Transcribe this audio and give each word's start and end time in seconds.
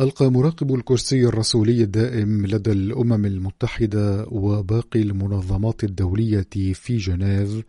ألقى 0.00 0.30
مراقب 0.30 0.74
الكرسي 0.74 1.26
الرسولي 1.26 1.82
الدائم 1.82 2.46
لدى 2.46 2.72
الأمم 2.72 3.26
المتحدة 3.26 4.26
وباقي 4.30 5.02
المنظمات 5.02 5.84
الدولية 5.84 6.46
في 6.74 6.96
جنيف 6.96 7.62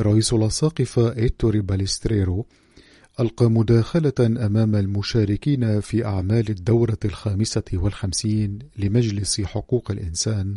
رئيس 0.00 0.32
الأساقفة 0.32 1.16
إيتوري 1.16 1.60
باليستريرو 1.60 2.46
ألقى 3.20 3.50
مداخلة 3.50 4.12
أمام 4.20 4.76
المشاركين 4.76 5.80
في 5.80 6.04
أعمال 6.04 6.50
الدورة 6.50 6.98
الخامسة 7.04 7.62
والخمسين 7.72 8.58
لمجلس 8.78 9.40
حقوق 9.40 9.90
الإنسان 9.90 10.54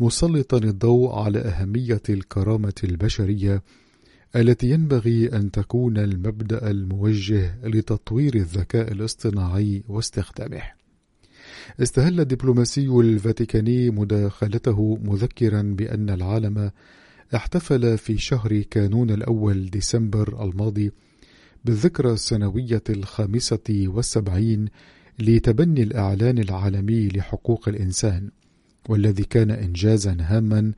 مسلطا 0.00 0.58
الضوء 0.58 1.14
على 1.14 1.38
أهمية 1.38 2.02
الكرامة 2.08 2.74
البشرية 2.84 3.62
التي 4.36 4.70
ينبغي 4.70 5.26
أن 5.32 5.50
تكون 5.50 5.98
المبدأ 5.98 6.70
الموجه 6.70 7.58
لتطوير 7.64 8.34
الذكاء 8.34 8.92
الاصطناعي 8.92 9.82
واستخدامه. 9.88 10.62
استهل 11.82 12.20
الدبلوماسي 12.20 12.86
الفاتيكاني 12.88 13.90
مداخلته 13.90 14.98
مذكرا 15.02 15.62
بأن 15.62 16.10
العالم 16.10 16.70
احتفل 17.34 17.98
في 17.98 18.18
شهر 18.18 18.60
كانون 18.60 19.10
الأول 19.10 19.70
ديسمبر 19.70 20.44
الماضي 20.44 20.92
بالذكرى 21.64 22.12
السنوية 22.12 22.82
الخامسة 22.90 23.84
والسبعين 23.86 24.68
لتبني 25.18 25.82
الإعلان 25.82 26.38
العالمي 26.38 27.08
لحقوق 27.08 27.68
الإنسان 27.68 28.30
والذي 28.88 29.24
كان 29.24 29.50
إنجازا 29.50 30.16
هاما 30.20 30.72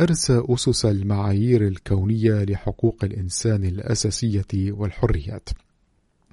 أرسى 0.00 0.42
أسس 0.48 0.84
المعايير 0.84 1.66
الكونية 1.66 2.44
لحقوق 2.44 3.04
الإنسان 3.04 3.64
الأساسية 3.64 4.46
والحريات. 4.54 5.48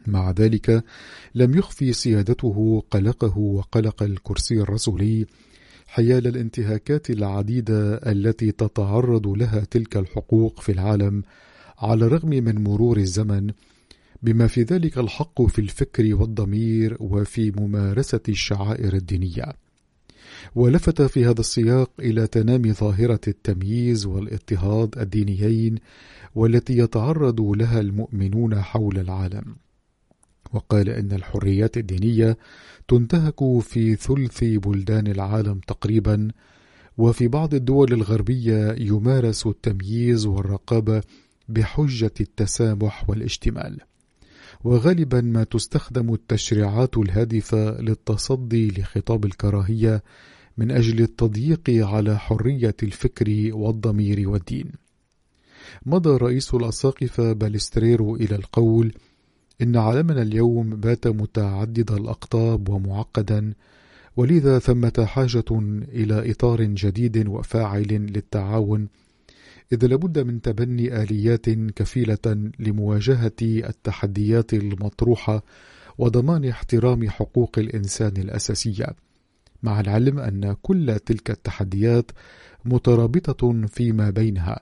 مع 0.08 0.32
ذلك 0.32 0.84
لم 1.36 1.58
يخفي 1.58 1.94
سيادته 1.94 2.84
قلقه 2.92 3.38
وقلق 3.38 4.04
الكرسي 4.04 4.62
الرسولي 4.62 5.26
حيال 5.88 6.28
الانتهاكات 6.28 7.10
العديدة 7.10 7.96
التي 7.96 8.52
تتعرض 8.52 9.28
لها 9.28 9.60
تلك 9.60 9.98
الحقوق 9.98 10.62
في 10.62 10.72
العالم 10.72 11.24
على 11.80 12.06
الرغم 12.06 12.30
من 12.30 12.64
مرور 12.64 12.98
الزمن 12.98 13.52
بما 14.24 14.48
في 14.48 14.64
ذلك 14.64 14.98
الحق 14.98 15.42
في 15.42 15.60
الفكر 15.60 16.16
والضمير 16.16 16.98
وفي 17.00 17.52
ممارسة 17.52 18.22
الشعائر 18.30 18.94
الدينية. 18.94 19.67
ولفت 20.56 21.02
في 21.02 21.26
هذا 21.26 21.40
السياق 21.40 21.92
إلى 22.00 22.28
تنامي 22.28 22.74
ظاهرة 22.74 23.20
التمييز 23.28 24.06
والاضطهاد 24.06 24.98
الدينيين 24.98 25.76
والتي 26.36 26.78
يتعرض 26.78 27.42
لها 27.42 27.80
المؤمنون 27.80 28.62
حول 28.62 29.00
العالم. 29.00 29.56
وقال 30.54 30.90
إن 30.90 31.12
الحريات 31.12 31.78
الدينية 31.78 32.38
تنتهك 32.88 33.60
في 33.62 33.96
ثلث 33.96 34.44
بلدان 34.44 35.08
العالم 35.08 35.60
تقريبا 35.68 36.28
وفي 36.98 37.28
بعض 37.28 37.54
الدول 37.54 37.94
الغربية 37.94 38.76
يمارس 38.78 39.48
التمييز 39.48 40.26
والرقابة 40.26 41.02
بحجة 41.50 42.14
التسامح 42.22 43.10
والاشتمال 43.10 43.80
وغالبا 44.64 45.22
ما 45.22 45.44
تستخدم 45.44 46.14
التشريعات 46.14 46.98
الهادفة 46.98 47.82
للتصدي 47.82 48.68
لخطاب 48.68 49.26
الكراهية 49.26 50.04
من 50.58 50.72
أجل 50.72 51.02
التضييق 51.02 51.70
على 51.70 52.20
حرية 52.20 52.76
الفكر 52.84 53.50
والضمير 53.54 54.30
والدين. 54.30 54.72
مضى 55.86 56.18
رئيس 56.18 56.54
الأساقفة 56.54 57.34
بالستريرو 57.34 58.16
إلى 58.16 58.36
القول 58.36 58.94
إن 59.62 59.76
عالمنا 59.76 60.22
اليوم 60.22 60.70
بات 60.70 61.08
متعدد 61.08 61.92
الأقطاب 61.92 62.70
ومعقدا 62.70 63.54
ولذا 64.18 64.60
ثمة 64.60 65.06
حاجة 65.08 65.46
إلى 65.94 66.32
إطار 66.32 66.64
جديد 66.64 67.28
وفاعل 67.28 67.88
للتعاون 67.88 68.88
إذ 69.74 69.86
لابد 69.86 70.20
من 70.20 70.42
تبني 70.42 71.04
آليات 71.04 71.50
كفيلة 71.50 72.52
لمواجهة 72.60 73.32
التحديات 73.42 74.54
المطروحة 74.54 75.44
وضمان 75.98 76.46
احترام 76.46 77.10
حقوق 77.10 77.60
الإنسان 77.60 78.18
الأساسية، 78.18 78.88
مع 79.64 79.80
العلم 79.80 80.20
أن 80.20 80.56
كل 80.62 81.00
تلك 81.06 81.32
التحديات 81.32 82.12
مترابطة 82.66 83.68
فيما 83.68 84.10
بينها، 84.10 84.60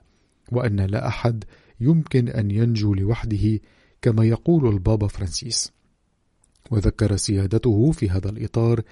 وأن 0.52 0.80
لا 0.80 1.08
أحد 1.08 1.44
يمكن 1.80 2.28
أن 2.28 2.50
ينجو 2.50 2.94
لوحده 2.94 3.60
كما 4.02 4.24
يقول 4.24 4.68
البابا 4.68 5.06
فرانسيس. 5.06 5.72
وذكر 6.70 7.16
سيادته 7.16 7.92
في 7.92 8.10
هذا 8.10 8.30
الإطار 8.30 8.82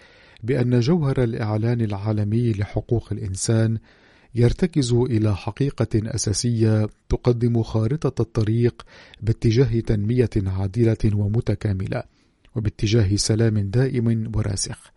بأن 0.42 0.80
جوهر 0.80 1.22
الإعلان 1.22 1.80
العالمي 1.80 2.52
لحقوق 2.52 3.12
الإنسان 3.12 3.78
يرتكز 4.34 4.92
إلى 4.92 5.36
حقيقة 5.36 5.86
أساسية 5.94 6.88
تقدم 7.08 7.62
خارطة 7.62 8.22
الطريق 8.22 8.82
باتجاه 9.22 9.80
تنمية 9.80 10.30
عادلة 10.36 10.96
ومتكاملة 11.14 12.02
وباتجاه 12.56 13.16
سلام 13.16 13.58
دائم 13.58 14.32
وراسخ 14.36 14.92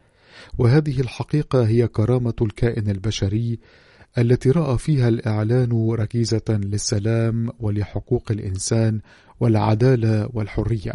وهذه 0.58 1.02
الحقيقة 1.02 1.68
هي 1.68 1.88
كرامة 1.88 2.34
الكائن 2.42 2.90
البشري 2.90 3.59
التي 4.18 4.52
رأى 4.52 4.78
فيها 4.78 5.08
الإعلان 5.08 5.90
ركيزة 5.92 6.42
للسلام 6.50 7.50
ولحقوق 7.59 8.31
الإنسان 8.31 9.02
والعدالة 9.40 10.30
والحرية. 10.34 10.94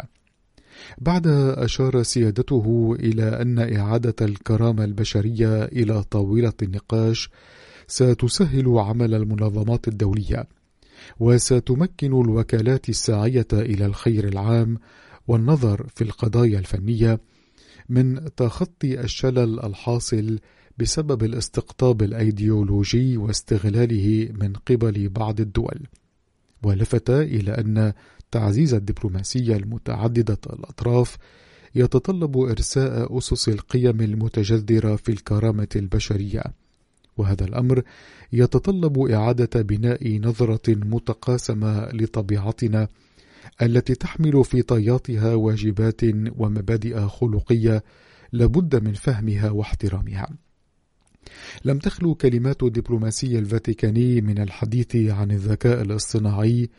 بعدها 0.97 1.65
أشار 1.65 2.03
سيادته 2.03 2.95
إلى 2.99 3.41
أن 3.41 3.75
إعادة 3.77 4.15
الكرامة 4.25 4.83
البشرية 4.83 5.63
إلى 5.63 6.03
طاولة 6.03 6.53
النقاش 6.61 7.29
ستسهل 7.93 8.77
عمل 8.77 9.13
المنظمات 9.13 9.87
الدولية 9.87 10.47
وستمكن 11.19 12.21
الوكالات 12.21 12.89
الساعية 12.89 13.47
إلى 13.53 13.85
الخير 13.85 14.27
العام 14.27 14.77
والنظر 15.27 15.87
في 15.95 16.03
القضايا 16.03 16.59
الفنية 16.59 17.19
من 17.89 18.35
تخطي 18.35 18.99
الشلل 18.99 19.59
الحاصل 19.59 20.39
بسبب 20.77 21.23
الاستقطاب 21.23 22.01
الأيديولوجي 22.01 23.17
واستغلاله 23.17 24.29
من 24.39 24.53
قبل 24.53 25.09
بعض 25.09 25.39
الدول. 25.41 25.87
ولفت 26.63 27.09
إلى 27.09 27.51
أن 27.51 27.93
تعزيز 28.31 28.73
الدبلوماسية 28.73 29.55
المتعددة 29.55 30.39
الأطراف 30.53 31.17
يتطلب 31.75 32.37
إرساء 32.37 33.17
أسس 33.17 33.49
القيم 33.49 34.01
المتجذرة 34.01 34.95
في 34.95 35.09
الكرامة 35.11 35.67
البشرية. 35.75 36.62
وهذا 37.17 37.45
الأمر 37.45 37.83
يتطلب 38.33 38.99
إعادة 38.99 39.61
بناء 39.61 40.19
نظرة 40.19 40.61
متقاسمة 40.67 41.89
لطبيعتنا 41.93 42.87
التي 43.61 43.95
تحمل 43.95 44.43
في 44.43 44.61
طياتها 44.61 45.35
واجبات 45.35 46.01
ومبادئ 46.37 47.07
خلقية 47.07 47.83
لابد 48.31 48.83
من 48.83 48.93
فهمها 48.93 49.49
واحترامها. 49.49 50.29
لم 51.65 51.79
تخلو 51.79 52.15
كلمات 52.15 52.63
الدبلوماسي 52.63 53.39
الفاتيكاني 53.39 54.21
من 54.21 54.39
الحديث 54.41 54.95
عن 54.95 55.31
الذكاء 55.31 55.81
الاصطناعي 55.81 56.69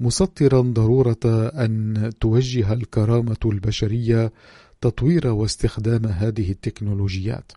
مسطرا 0.00 0.60
ضرورة 0.60 1.48
أن 1.48 2.10
توجه 2.20 2.72
الكرامة 2.72 3.36
البشرية 3.44 4.32
تطوير 4.80 5.26
واستخدام 5.26 6.06
هذه 6.06 6.50
التكنولوجيات. 6.50 7.52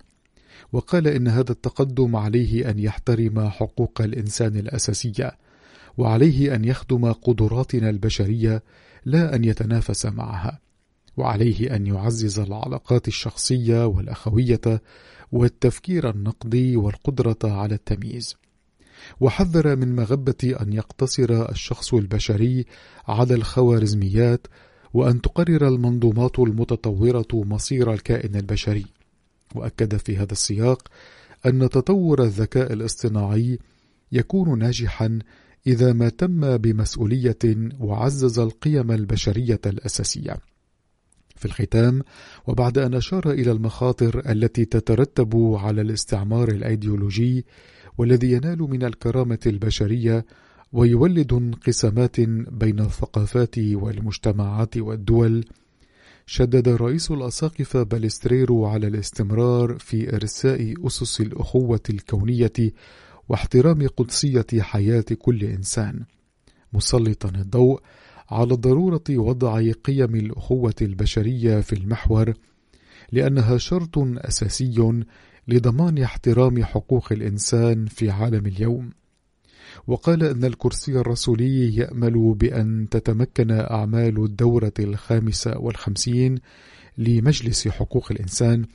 وقال 0.71 1.07
إن 1.07 1.27
هذا 1.27 1.51
التقدم 1.51 2.15
عليه 2.15 2.69
أن 2.69 2.79
يحترم 2.79 3.49
حقوق 3.49 4.01
الإنسان 4.01 4.55
الأساسية 4.55 5.37
وعليه 5.97 6.55
أن 6.55 6.65
يخدم 6.65 7.11
قدراتنا 7.11 7.89
البشرية 7.89 8.63
لا 9.05 9.35
أن 9.35 9.43
يتنافس 9.43 10.05
معها 10.05 10.59
وعليه 11.17 11.75
أن 11.75 11.87
يعزز 11.87 12.39
العلاقات 12.39 13.07
الشخصية 13.07 13.85
والأخوية 13.85 14.81
والتفكير 15.31 16.09
النقدي 16.09 16.77
والقدرة 16.77 17.37
على 17.43 17.75
التمييز. 17.75 18.35
وحذر 19.19 19.75
من 19.75 19.95
مغبة 19.95 20.55
أن 20.61 20.73
يقتصر 20.73 21.49
الشخص 21.49 21.93
البشري 21.93 22.65
على 23.07 23.33
الخوارزميات 23.33 24.47
وأن 24.93 25.21
تقرر 25.21 25.67
المنظومات 25.67 26.39
المتطورة 26.39 27.27
مصير 27.33 27.93
الكائن 27.93 28.35
البشري. 28.35 28.85
وأكد 29.55 29.97
في 29.97 30.17
هذا 30.17 30.31
السياق 30.31 30.87
أن 31.45 31.69
تطور 31.69 32.23
الذكاء 32.23 32.73
الاصطناعي 32.73 33.59
يكون 34.11 34.59
ناجحا 34.59 35.19
إذا 35.67 35.93
ما 35.93 36.09
تم 36.09 36.57
بمسؤولية 36.57 37.69
وعزز 37.79 38.39
القيم 38.39 38.91
البشرية 38.91 39.61
الأساسية. 39.65 40.37
في 41.37 41.45
الختام 41.45 42.01
وبعد 42.47 42.77
أن 42.77 42.93
أشار 42.93 43.31
إلى 43.31 43.51
المخاطر 43.51 44.31
التي 44.31 44.65
تترتب 44.65 45.35
على 45.59 45.81
الاستعمار 45.81 46.49
الأيديولوجي 46.49 47.45
والذي 47.97 48.31
ينال 48.31 48.61
من 48.61 48.83
الكرامة 48.83 49.39
البشرية 49.45 50.25
ويولد 50.73 51.33
انقسامات 51.33 52.19
بين 52.51 52.79
الثقافات 52.79 53.59
والمجتمعات 53.59 54.77
والدول 54.77 55.45
شدد 56.29 56.69
رئيس 56.69 57.11
الأساقفة 57.11 57.83
بالستريرو 57.83 58.65
على 58.65 58.87
الاستمرار 58.87 59.77
في 59.79 60.15
إرساء 60.15 60.87
أسس 60.87 61.21
الأخوة 61.21 61.79
الكونية 61.89 62.73
واحترام 63.29 63.87
قدسية 63.87 64.45
حياة 64.59 65.05
كل 65.19 65.43
إنسان. 65.43 66.05
مسلطا 66.73 67.29
الضوء 67.29 67.81
على 68.29 68.53
ضرورة 68.55 69.03
وضع 69.09 69.71
قيم 69.71 70.15
الأخوة 70.15 70.75
البشرية 70.81 71.61
في 71.61 71.73
المحور 71.73 72.33
لأنها 73.11 73.57
شرط 73.57 73.97
أساسي 73.97 75.03
لضمان 75.47 75.97
احترام 75.97 76.63
حقوق 76.63 77.11
الإنسان 77.11 77.85
في 77.85 78.09
عالم 78.09 78.45
اليوم. 78.45 78.89
وقال 79.87 80.23
أن 80.23 80.45
الكرسي 80.45 80.91
الرسولي 80.91 81.75
يأمل 81.75 82.33
بأن 82.33 82.87
تتمكن 82.91 83.51
أعمال 83.51 84.23
الدورة 84.23 84.73
الخامسة 84.79 85.57
والخمسين 85.57 86.39
لمجلس 86.97 87.67
حقوق 87.67 88.11
الإنسان 88.11 88.65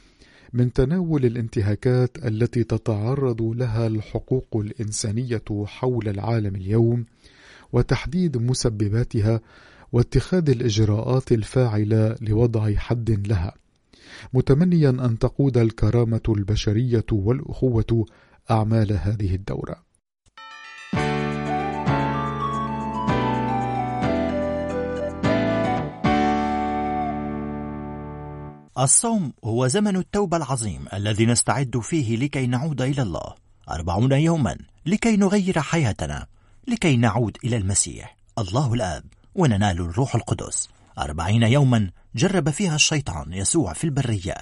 من 0.52 0.72
تناول 0.72 1.24
الانتهاكات 1.24 2.26
التي 2.26 2.64
تتعرض 2.64 3.42
لها 3.42 3.86
الحقوق 3.86 4.56
الإنسانية 4.56 5.42
حول 5.64 6.08
العالم 6.08 6.56
اليوم 6.56 7.04
وتحديد 7.72 8.36
مسبباتها 8.36 9.40
واتخاذ 9.92 10.50
الإجراءات 10.50 11.32
الفاعلة 11.32 12.16
لوضع 12.20 12.74
حد 12.74 13.28
لها 13.28 13.54
متمنيا 14.34 14.90
أن 14.90 15.18
تقود 15.18 15.58
الكرامة 15.58 16.20
البشرية 16.28 17.06
والأخوة 17.12 18.06
أعمال 18.50 18.92
هذه 18.92 19.34
الدورة. 19.34 19.91
الصوم 28.82 29.32
هو 29.44 29.66
زمن 29.66 29.96
التوبة 29.96 30.36
العظيم 30.36 30.84
الذي 30.92 31.26
نستعد 31.26 31.78
فيه 31.78 32.16
لكي 32.16 32.46
نعود 32.46 32.82
إلى 32.82 33.02
الله. 33.02 33.34
أربعون 33.70 34.12
يوما 34.12 34.58
لكي 34.86 35.16
نغير 35.16 35.60
حياتنا 35.60 36.26
لكي 36.68 36.96
نعود 36.96 37.36
إلى 37.44 37.56
المسيح 37.56 38.16
الله 38.38 38.74
الآب 38.74 39.04
وننال 39.34 39.80
الروح 39.80 40.14
القدس. 40.14 40.68
أربعين 40.98 41.42
يوما 41.42 41.90
جرب 42.14 42.50
فيها 42.50 42.74
الشيطان 42.74 43.32
يسوع 43.32 43.72
في 43.72 43.84
البرية. 43.84 44.34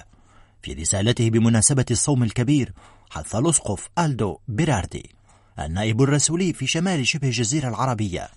في 0.61 0.73
رسالته 0.73 1.29
بمناسبة 1.29 1.85
الصوم 1.91 2.23
الكبير 2.23 2.73
حث 3.09 3.35
الأسقف 3.35 3.89
ألدو 3.99 4.37
بيراردي 4.47 5.15
النائب 5.59 6.01
الرسولي 6.01 6.53
في 6.53 6.67
شمال 6.67 7.07
شبه 7.07 7.27
الجزيرة 7.27 7.69
العربية. 7.69 8.29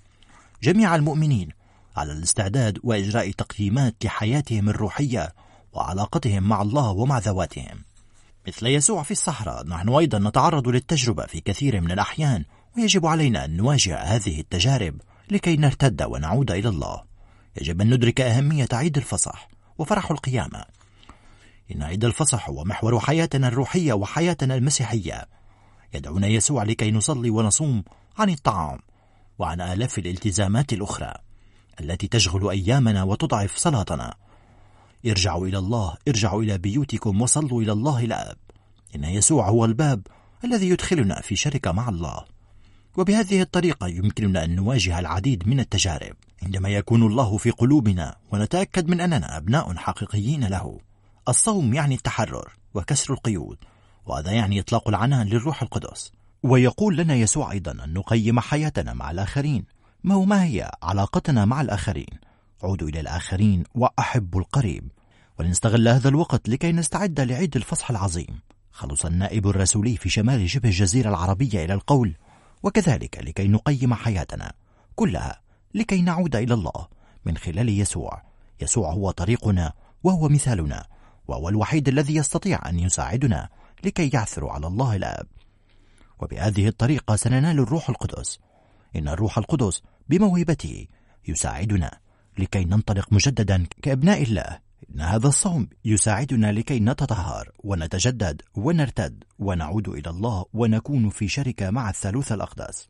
جميع 0.63 0.95
المؤمنين 0.95 1.49
على 1.97 2.13
الاستعداد 2.13 2.79
وإجراء 2.83 3.31
تقييمات 3.31 3.95
لحياتهم 4.05 4.69
الروحية 4.69 5.44
وعلاقتهم 5.75 6.43
مع 6.43 6.63
الله 6.63 6.91
ومع 6.91 7.19
ذواتهم. 7.19 7.85
مثل 8.49 8.67
يسوع 8.67 9.03
في 9.03 9.11
الصحراء 9.11 9.67
نحن 9.67 9.89
أيضا 9.89 10.19
نتعرض 10.19 10.69
للتجربة 10.69 11.27
في 11.27 11.41
كثير 11.41 11.81
من 11.81 11.91
الأحيان 11.91 12.45
ويجب 12.77 13.07
علينا 13.07 13.45
أن 13.45 13.57
نواجه 13.57 13.99
هذه 13.99 14.41
التجارب 14.41 15.01
لكي 15.31 15.57
نرتد 15.57 16.03
ونعود 16.03 16.51
إلى 16.51 16.69
الله. 16.69 17.03
يجب 17.61 17.81
أن 17.81 17.95
ندرك 17.95 18.21
أهمية 18.21 18.69
عيد 18.73 18.97
الفصح 18.97 19.49
وفرح 19.79 20.11
القيامة. 20.11 20.65
إن 21.73 21.83
عيد 21.83 22.05
الفصح 22.05 22.49
هو 22.49 22.65
محور 22.65 23.01
حياتنا 23.01 23.49
الروحية 23.49 23.93
وحياتنا 23.93 24.55
المسيحية. 24.55 25.29
يدعونا 25.95 26.27
يسوع 26.27 26.63
لكي 26.63 26.91
نصلي 26.91 27.31
ونصوم 27.31 27.85
عن 28.19 28.31
الطعام 28.31 28.79
وعن 29.39 29.61
آلاف 29.61 29.99
الالتزامات 29.99 30.73
الأخرى 30.73 31.15
التي 31.81 32.09
تشغل 32.09 32.51
أيامنا 32.51 33.03
وتضعف 33.03 33.57
صلاتنا. 33.57 34.15
ارجعوا 35.07 35.47
إلى 35.47 35.59
الله 35.59 35.95
ارجعوا 36.09 36.43
إلى 36.43 36.59
بيوتكم 36.59 37.23
وصلوا 37.23 37.63
إلى 37.63 37.73
الله 37.73 38.05
الآب. 38.05 38.37
إن 38.95 39.05
يسوع 39.05 39.49
هو 39.49 39.65
الباب 39.65 40.07
الذي 40.45 40.69
يدخلنا 40.69 41.21
في 41.21 41.37
شركة 41.37 41.73
مع 41.73 41.89
الله. 41.89 42.25
وبهذه 42.97 43.43
الطريقة 43.43 43.89
يمكننا 43.89 44.45
أن 44.45 44.57
نواجه 44.57 44.99
العديد 44.99 45.49
من 45.49 45.61
التجارب. 45.61 46.17
عندما 46.43 46.69
يكون 46.69 47.03
الله 47.03 47.37
في 47.37 47.51
قلوبنا 47.51 48.17
ونتأكد 48.33 48.89
من 48.89 49.01
أننا 49.01 49.37
أبناء 49.37 49.77
حقيقيين 49.77 50.45
له. 50.45 50.79
الصوم 51.29 51.75
يعني 51.75 51.95
التحرر 51.95 52.53
وكسر 52.75 53.15
القيود 53.15 53.57
وهذا 54.07 54.33
يعني 54.33 54.61
إطلاق 54.61 54.89
العنان 54.89 55.27
للروح 55.27 55.63
القدس. 55.63 56.13
ويقول 56.43 56.97
لنا 56.97 57.15
يسوع 57.15 57.53
أيضا 57.53 57.85
أن 57.85 57.95
نقيم 57.95 58.41
حياتنا 58.41 58.93
مع 58.93 59.11
الآخرين. 59.11 59.65
ما 60.05 60.15
هو 60.15 60.25
ما 60.25 60.45
هي 60.45 60.71
علاقتنا 60.83 61.45
مع 61.45 61.61
الآخرين؟ 61.61 62.19
عودوا 62.63 62.89
إلى 62.89 63.01
الآخرين 63.01 63.65
وأحبوا 63.75 64.41
القريب. 64.41 64.89
ولنستغل 65.39 65.89
هذا 65.89 66.09
الوقت 66.09 66.49
لكي 66.49 66.73
نستعد 66.73 67.21
لعيد 67.21 67.57
الفصح 67.57 67.91
العظيم. 67.91 68.41
خلص 68.71 69.07
النائب 69.07 69.49
الرسولي 69.49 69.97
في 69.97 70.09
شمال 70.09 70.51
شبه 70.51 70.69
الجزيرة 70.69 71.09
العربية 71.09 71.65
إلى 71.65 71.75
القول 71.75 72.15
وكذلك 72.63 73.19
لكي 73.19 73.49
نقيم 73.49 73.95
حياتنا 73.95 74.53
كلها 74.95 75.41
لكي 75.75 76.03
نعود 76.03 76.37
إلى 76.37 76.55
الله 76.55 76.87
من 77.25 77.37
خلال 77.37 77.69
يسوع. 77.69 78.23
يسوع 78.61 78.93
هو 78.93 79.11
طريقنا 79.11 79.73
وهو 80.03 80.29
مثالنا 80.29 80.87
وهو 81.29 81.49
الوحيد 81.49 81.89
الذي 81.89 82.17
يستطيع 82.17 82.69
أن 82.69 82.79
يساعدنا 82.79 83.49
لكي 83.85 84.11
يعثر 84.15 84.49
على 84.49 84.67
الله 84.67 84.97
الآب. 84.97 85.27
وبهذه 86.19 86.69
الطريقة 86.69 87.17
سننال 87.17 87.59
الروح 87.59 87.89
القدس. 87.89 88.39
إن 88.97 89.09
الروح 89.09 89.39
القدس 89.39 89.83
بموهبته 90.09 90.87
يساعدنا 91.29 91.99
لكي 92.39 92.65
ننطلق 92.65 93.13
مجددا 93.13 93.67
كأبناء 93.83 94.23
الله 94.23 94.64
إن 94.91 95.01
هذا 95.01 95.29
الصوم 95.29 95.69
يساعدنا 95.85 96.53
لكي 96.53 96.81
نتطهر 96.81 97.53
ونتجدد 97.65 98.43
ونرتد 98.55 99.25
ونعود 99.39 99.89
إلى 99.89 100.11
الله 100.11 100.45
ونكون 100.53 101.09
في 101.09 101.29
شركة 101.29 101.71
مع 101.71 101.91
الثالوث 101.91 102.33
الأقدس. 102.33 102.89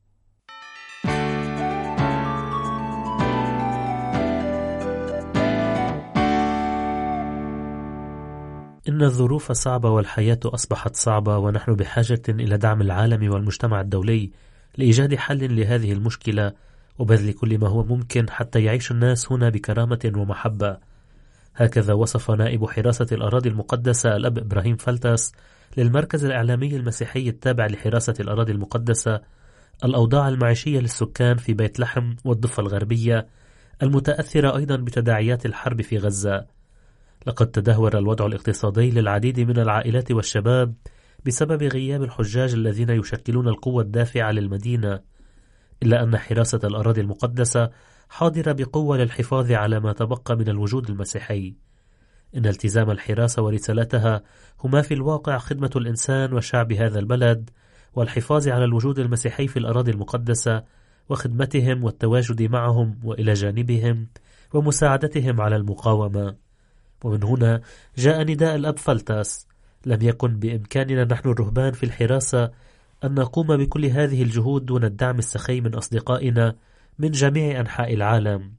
إن 8.89 9.03
الظروف 9.03 9.53
صعبة 9.53 9.91
والحياة 9.91 10.41
أصبحت 10.45 10.97
صعبة 10.97 11.39
ونحن 11.39 11.75
بحاجة 11.75 12.23
إلى 12.29 12.57
دعم 12.57 12.81
العالم 12.81 13.33
والمجتمع 13.33 13.81
الدولي 13.81 14.31
لإيجاد 14.77 15.15
حل 15.15 15.57
لهذه 15.57 15.93
المشكلة 15.93 16.53
وبذل 16.99 17.33
كل 17.33 17.59
ما 17.59 17.69
هو 17.69 17.85
ممكن 17.85 18.31
حتى 18.31 18.65
يعيش 18.65 18.91
الناس 18.91 19.33
هنا 19.33 19.49
بكرامة 19.49 20.13
ومحبة. 20.17 20.94
هكذا 21.56 21.94
وصف 21.94 22.30
نائب 22.30 22.66
حراسة 22.66 23.06
الأراضي 23.12 23.49
المقدسة 23.49 24.16
الأب 24.16 24.38
إبراهيم 24.38 24.76
فلتس 24.76 25.32
للمركز 25.76 26.25
الإعلامي 26.25 26.76
المسيحي 26.76 27.28
التابع 27.28 27.66
لحراسة 27.66 28.14
الأراضي 28.20 28.52
المقدسة 28.52 29.20
الأوضاع 29.84 30.28
المعيشية 30.28 30.80
للسكان 30.80 31.37
في 31.37 31.54
بيت 31.54 31.80
لحم 31.80 32.14
والضفة 32.25 32.61
الغربية 32.61 33.26
المتأثرة 33.82 34.56
أيضا 34.56 34.76
بتداعيات 34.76 35.46
الحرب 35.46 35.82
في 35.82 35.99
غزة. 35.99 36.46
لقد 37.26 37.46
تدهور 37.46 37.99
الوضع 37.99 38.26
الاقتصادي 38.26 38.90
للعديد 38.90 39.40
من 39.40 39.58
العائلات 39.58 40.12
والشباب 40.12 40.75
بسبب 41.26 41.62
غياب 41.62 42.02
الحجاج 42.02 42.52
الذين 42.52 42.90
يشكلون 42.90 43.49
القوة 43.49 43.82
الدافعة 43.82 44.30
للمدينة. 44.30 45.00
إلا 45.82 46.02
أن 46.02 46.18
حراسة 46.18 46.61
الأراضي 46.64 47.00
المقدسة 47.00 47.70
حاضرة 48.14 48.52
بقوة 48.52 48.97
للحفاظ 48.97 49.52
على 49.52 49.80
ما 49.80 49.92
تبقى 49.92 50.37
من 50.37 50.49
الوجود 50.49 50.90
المسيحي. 50.90 51.54
إن 52.37 52.47
التزام 52.47 52.90
الحراسة 52.90 53.42
ورسالتها 53.42 54.23
هما 54.64 54.83
في 54.83 54.94
الواقع 54.94 55.38
خدمة 55.38 55.71
الإنسان 55.76 56.33
وشعب 56.33 56.73
هذا 56.73 56.99
البلد 56.99 57.50
والحفاظ 57.94 58.49
على 58.49 58.64
الوجود 58.64 58.99
المسيحي 58.99 59.49
في 59.49 59.59
الأراضي 59.59 59.90
المقدسة 59.90 60.64
وخدمتهم 61.09 61.85
والتواجد 61.85 62.42
معهم 62.42 63.00
وإلى 63.04 63.33
جانبهم 63.33 64.06
ومساعدتهم 64.52 65.40
على 65.40 65.56
المقاومة. 65.56 66.37
ومن 67.04 67.25
هنا 67.25 67.61
جاء 67.97 68.23
نداء 68.23 68.56
الأب 68.56 68.78
فلتاس. 68.78 69.47
لم 69.87 69.99
يكن 70.02 70.38
بإمكاننا 70.38 71.04
نحن 71.04 71.28
الرهبان 71.28 71.73
في 71.73 71.87
الحراسة 71.87 72.50
أن 73.04 73.14
نقوم 73.14 73.56
بكل 73.56 73.85
هذه 73.85 74.23
الجهود 74.23 74.64
دون 74.66 74.85
الدعم 74.85 75.18
السخي 75.18 75.61
من 75.61 75.75
أصدقائنا 75.75 76.56
من 76.99 77.11
جميع 77.11 77.61
أنحاء 77.61 77.95
العالم. 77.95 78.53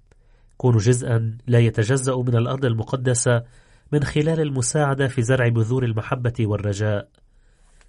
كونوا 0.58 0.80
جزءا 0.80 1.38
لا 1.48 1.60
يتجزأ 1.60 2.16
من 2.16 2.36
الأرض 2.36 2.66
المقدسة 2.66 3.44
من 3.92 4.04
خلال 4.04 4.42
المساعدة 4.42 5.08
في 5.08 5.22
زرع 5.22 5.48
بذور 5.48 5.84
المحبة 5.86 6.34
والرجاء. 6.40 7.08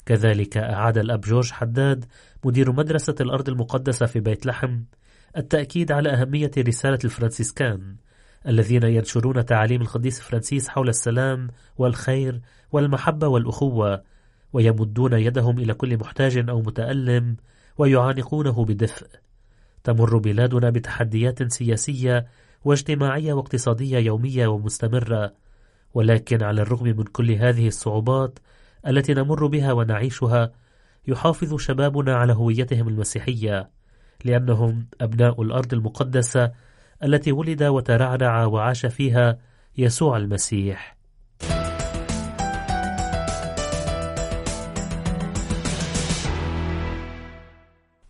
كذلك 0.06 0.56
أعاد 0.56 0.98
الأب 0.98 1.20
جورج 1.20 1.52
حداد 1.52 2.04
مدير 2.44 2.72
مدرسة 2.72 3.14
الأرض 3.20 3.48
المقدسة 3.48 4.06
في 4.06 4.20
بيت 4.20 4.46
لحم 4.46 4.82
التأكيد 5.36 5.92
على 5.92 6.10
أهمية 6.10 6.50
رسالة 6.58 6.98
الفرنسيسكان 7.04 7.96
الذين 8.48 8.82
ينشرون 8.82 9.44
تعاليم 9.44 9.82
القديس 9.82 10.20
فرانسيس 10.20 10.68
حول 10.68 10.88
السلام 10.88 11.48
والخير 11.78 12.40
والمحبة 12.72 13.28
والأخوة 13.28 14.02
ويمدون 14.52 15.12
يدهم 15.12 15.58
إلى 15.58 15.74
كل 15.74 15.98
محتاج 15.98 16.48
أو 16.48 16.62
متألم 16.62 17.36
ويعانقونه 17.78 18.64
بدفء. 18.64 19.06
تمر 19.86 20.18
بلادنا 20.18 20.70
بتحديات 20.70 21.52
سياسية 21.52 22.26
واجتماعية 22.64 23.32
واقتصادية 23.32 23.98
يومية 23.98 24.46
ومستمرة. 24.46 25.32
ولكن 25.94 26.42
على 26.42 26.62
الرغم 26.62 26.86
من 26.86 27.04
كل 27.04 27.30
هذه 27.30 27.68
الصعوبات 27.68 28.38
التي 28.86 29.14
نمر 29.14 29.46
بها 29.46 29.72
ونعيشها 29.72 30.52
يحافظ 31.08 31.56
شبابنا 31.56 32.16
على 32.16 32.32
هويتهم 32.32 32.88
المسيحية 32.88 33.70
لأنهم 34.24 34.86
أبناء 35.00 35.42
الأرض 35.42 35.74
المقدسة 35.74 36.52
التي 37.04 37.32
ولد 37.32 37.62
وترعرع 37.62 38.44
وعاش 38.44 38.86
فيها 38.86 39.38
يسوع 39.78 40.16
المسيح. 40.16 40.95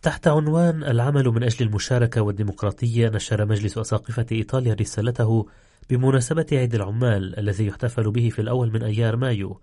تحت 0.07 0.27
عنوان 0.27 0.83
العمل 0.83 1.27
من 1.27 1.43
أجل 1.43 1.65
المشاركة 1.65 2.21
والديمقراطية 2.21 3.09
نشر 3.09 3.45
مجلس 3.45 3.77
أساقفة 3.77 4.25
إيطاليا 4.31 4.73
رسالته 4.73 5.47
بمناسبة 5.89 6.45
عيد 6.51 6.75
العمال 6.75 7.39
الذي 7.39 7.65
يحتفل 7.65 8.11
به 8.11 8.29
في 8.29 8.39
الأول 8.39 8.73
من 8.73 8.83
أيار 8.83 9.15
مايو. 9.15 9.61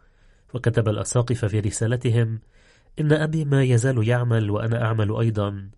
وكتب 0.55 0.89
الأساقفة 0.89 1.49
في 1.49 1.61
رسالتهم 1.61 2.41
إن 3.01 3.13
أبي 3.13 3.45
ما 3.45 3.63
يزال 3.63 4.09
يعمل 4.09 4.51
وأنا 4.51 4.85
أعمل 4.85 5.17
أيضا. 5.17 5.69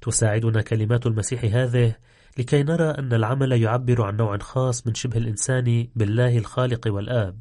تساعدنا 0.00 0.62
كلمات 0.62 1.06
المسيح 1.06 1.44
هذه 1.44 1.96
لكي 2.38 2.62
نرى 2.62 2.90
أن 2.90 3.12
العمل 3.12 3.52
يعبر 3.52 4.02
عن 4.02 4.16
نوع 4.16 4.38
خاص 4.38 4.86
من 4.86 4.94
شبه 4.94 5.18
الإنسان 5.18 5.88
بالله 5.96 6.38
الخالق 6.38 6.86
والآب. 6.86 7.38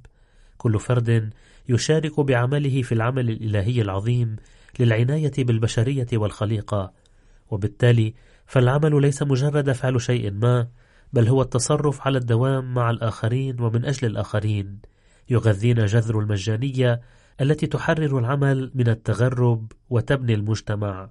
كل 0.57 0.79
فرد 0.79 1.29
يشارك 1.69 2.19
بعمله 2.19 2.81
في 2.81 2.91
العمل 2.91 3.29
الإلهي 3.29 3.81
العظيم 3.81 4.36
للعناية 4.79 5.31
بالبشرية 5.38 6.07
والخليقة 6.13 6.93
وبالتالي 7.51 8.13
فالعمل 8.45 9.01
ليس 9.01 9.24
مجرد 9.24 9.71
فعل 9.71 10.01
شيء 10.01 10.31
ما 10.31 10.67
بل 11.13 11.27
هو 11.27 11.41
التصرف 11.41 12.01
على 12.01 12.17
الدوام 12.17 12.74
مع 12.74 12.89
الآخرين 12.89 13.62
ومن 13.62 13.86
أجل 13.86 14.07
الآخرين. 14.07 14.79
يغذينا 15.29 15.86
جذر 15.86 16.19
المجانية 16.19 17.01
التي 17.41 17.67
تحرر 17.67 18.19
العمل 18.19 18.71
من 18.75 18.89
التغرب 18.89 19.71
وتبني 19.89 20.33
المجتمع. 20.33 21.09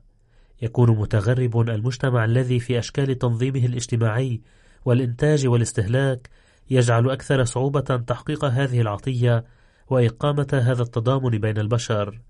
يكون 0.62 0.90
متغرب 0.90 1.60
المجتمع 1.60 2.24
الذي 2.24 2.60
في 2.60 2.78
أشكال 2.78 3.18
تنظيمه 3.18 3.66
الاجتماعي 3.66 4.40
والإنتاج 4.84 5.46
والاستهلاك 5.46 6.28
يجعل 6.70 7.10
أكثر 7.10 7.44
صعوبة 7.44 7.80
تحقيق 7.80 8.44
هذه 8.44 8.80
العطية 8.80 9.44
وإقامة 9.90 10.60
هذا 10.62 10.82
التضامن 10.82 11.30
بين 11.30 11.58
البشر. 11.58 12.20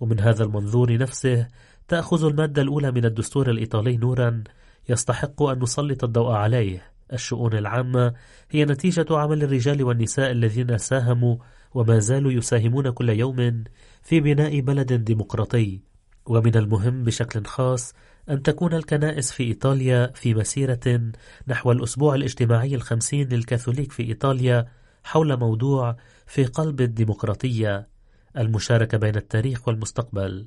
ومن 0.00 0.20
هذا 0.20 0.44
المنظور 0.44 0.98
نفسه 0.98 1.48
تأخذ 1.88 2.24
المادة 2.24 2.62
الأولى 2.62 2.92
من 2.92 3.04
الدستور 3.04 3.50
الإيطالي 3.50 3.96
نورا 3.96 4.44
يستحق 4.88 5.42
أن 5.42 5.62
نسلط 5.62 6.04
الضوء 6.04 6.32
عليه. 6.32 6.82
الشؤون 7.12 7.54
العامة 7.54 8.14
هي 8.50 8.64
نتيجة 8.64 9.06
عمل 9.10 9.42
الرجال 9.42 9.82
والنساء 9.82 10.30
الذين 10.30 10.78
ساهموا 10.78 11.36
وما 11.74 11.98
زالوا 11.98 12.32
يساهمون 12.32 12.90
كل 12.90 13.08
يوم 13.08 13.64
في 14.02 14.20
بناء 14.20 14.60
بلد 14.60 14.92
ديمقراطي. 14.92 15.80
ومن 16.26 16.56
المهم 16.56 17.04
بشكل 17.04 17.44
خاص 17.44 17.94
أن 18.30 18.42
تكون 18.42 18.74
الكنائس 18.74 19.32
في 19.32 19.42
إيطاليا 19.42 20.12
في 20.14 20.34
مسيرة 20.34 21.12
نحو 21.48 21.72
الأسبوع 21.72 22.14
الاجتماعي 22.14 22.74
الخمسين 22.74 23.28
للكاثوليك 23.28 23.92
في 23.92 24.02
إيطاليا 24.02 24.66
حول 25.04 25.36
موضوع 25.36 25.96
في 26.26 26.44
قلب 26.44 26.80
الديمقراطية. 26.80 27.89
المشاركة 28.36 28.98
بين 28.98 29.16
التاريخ 29.16 29.68
والمستقبل 29.68 30.46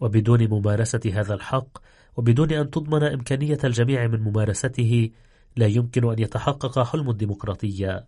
وبدون 0.00 0.48
ممارسة 0.48 1.00
هذا 1.14 1.34
الحق 1.34 1.78
وبدون 2.16 2.52
أن 2.52 2.70
تضمن 2.70 3.02
إمكانية 3.02 3.58
الجميع 3.64 4.06
من 4.06 4.20
ممارسته 4.20 5.10
لا 5.56 5.66
يمكن 5.66 6.12
أن 6.12 6.18
يتحقق 6.18 6.82
حلم 6.82 7.10
الديمقراطية. 7.10 8.06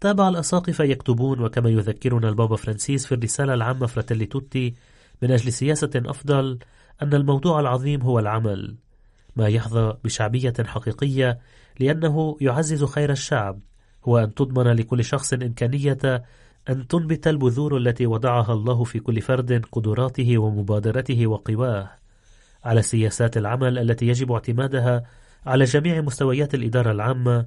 تابع 0.00 0.28
الأساقفة 0.28 0.84
يكتبون 0.84 1.40
وكما 1.40 1.70
يذكرنا 1.70 2.28
البابا 2.28 2.56
فرانسيس 2.56 3.06
في 3.06 3.14
الرسالة 3.14 3.54
العامة 3.54 3.86
فراتيلي 3.86 4.26
توتي 4.26 4.74
من 5.22 5.30
أجل 5.30 5.52
سياسة 5.52 5.90
أفضل 5.96 6.58
أن 7.02 7.14
الموضوع 7.14 7.60
العظيم 7.60 8.02
هو 8.02 8.18
العمل. 8.18 8.76
ما 9.36 9.48
يحظى 9.48 9.96
بشعبية 10.04 10.54
حقيقية 10.64 11.38
لأنه 11.80 12.36
يعزز 12.40 12.84
خير 12.84 13.12
الشعب 13.12 13.60
هو 14.04 14.18
أن 14.18 14.34
تضمن 14.34 14.66
لكل 14.66 15.04
شخص 15.04 15.32
إمكانية 15.32 16.24
أن 16.68 16.86
تنبت 16.88 17.28
البذور 17.28 17.76
التي 17.76 18.06
وضعها 18.06 18.52
الله 18.52 18.84
في 18.84 18.98
كل 18.98 19.20
فرد 19.20 19.64
قدراته 19.72 20.38
ومبادرته 20.38 21.26
وقواه 21.26 21.90
على 22.64 22.82
سياسات 22.82 23.36
العمل 23.36 23.78
التي 23.78 24.06
يجب 24.08 24.32
اعتمادها 24.32 25.02
على 25.46 25.64
جميع 25.64 26.00
مستويات 26.00 26.54
الإدارة 26.54 26.90
العامة 26.90 27.46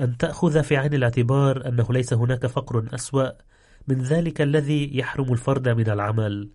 أن 0.00 0.16
تأخذ 0.16 0.62
في 0.62 0.76
عين 0.76 0.94
الاعتبار 0.94 1.68
أنه 1.68 1.86
ليس 1.90 2.12
هناك 2.12 2.46
فقر 2.46 2.84
أسوأ 2.94 3.30
من 3.88 4.02
ذلك 4.02 4.40
الذي 4.40 4.98
يحرم 4.98 5.32
الفرد 5.32 5.68
من 5.68 5.90
العمل. 5.90 6.50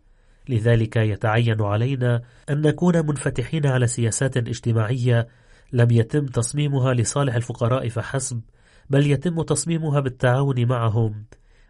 لذلك 0.49 0.95
يتعين 0.95 1.61
علينا 1.61 2.21
أن 2.49 2.61
نكون 2.61 3.05
منفتحين 3.05 3.65
على 3.65 3.87
سياسات 3.87 4.37
اجتماعية 4.37 5.27
لم 5.73 5.91
يتم 5.91 6.25
تصميمها 6.25 6.93
لصالح 6.93 7.35
الفقراء 7.35 7.89
فحسب 7.89 8.41
بل 8.89 9.07
يتم 9.07 9.41
تصميمها 9.41 9.99
بالتعاون 9.99 10.65
معهم. 10.65 11.25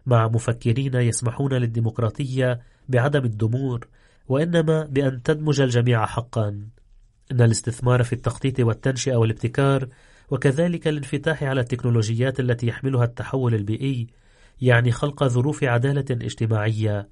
مع 0.06 0.28
مفكرين 0.28 0.94
يسمحون 0.94 1.52
للديمقراطية 1.52 2.60
بعدم 2.88 3.24
الدمور 3.24 3.88
وإنما 4.28 4.84
بأن 4.84 5.22
تدمج 5.22 5.60
الجميع 5.60 6.06
حقا. 6.06 6.48
إن 7.32 7.40
الاستثمار 7.40 8.02
في 8.02 8.12
التخطيط 8.12 8.60
والتنشئة 8.60 9.16
والابتكار 9.16 9.88
وكذلك 10.30 10.88
الانفتاح 10.88 11.42
على 11.42 11.60
التكنولوجيات 11.60 12.40
التي 12.40 12.66
يحملها 12.66 13.04
التحول 13.04 13.54
البيئي 13.54 14.06
يعني 14.60 14.92
خلق 14.92 15.24
ظروف 15.24 15.64
عدالة 15.64 16.04
اجتماعية. 16.10 17.08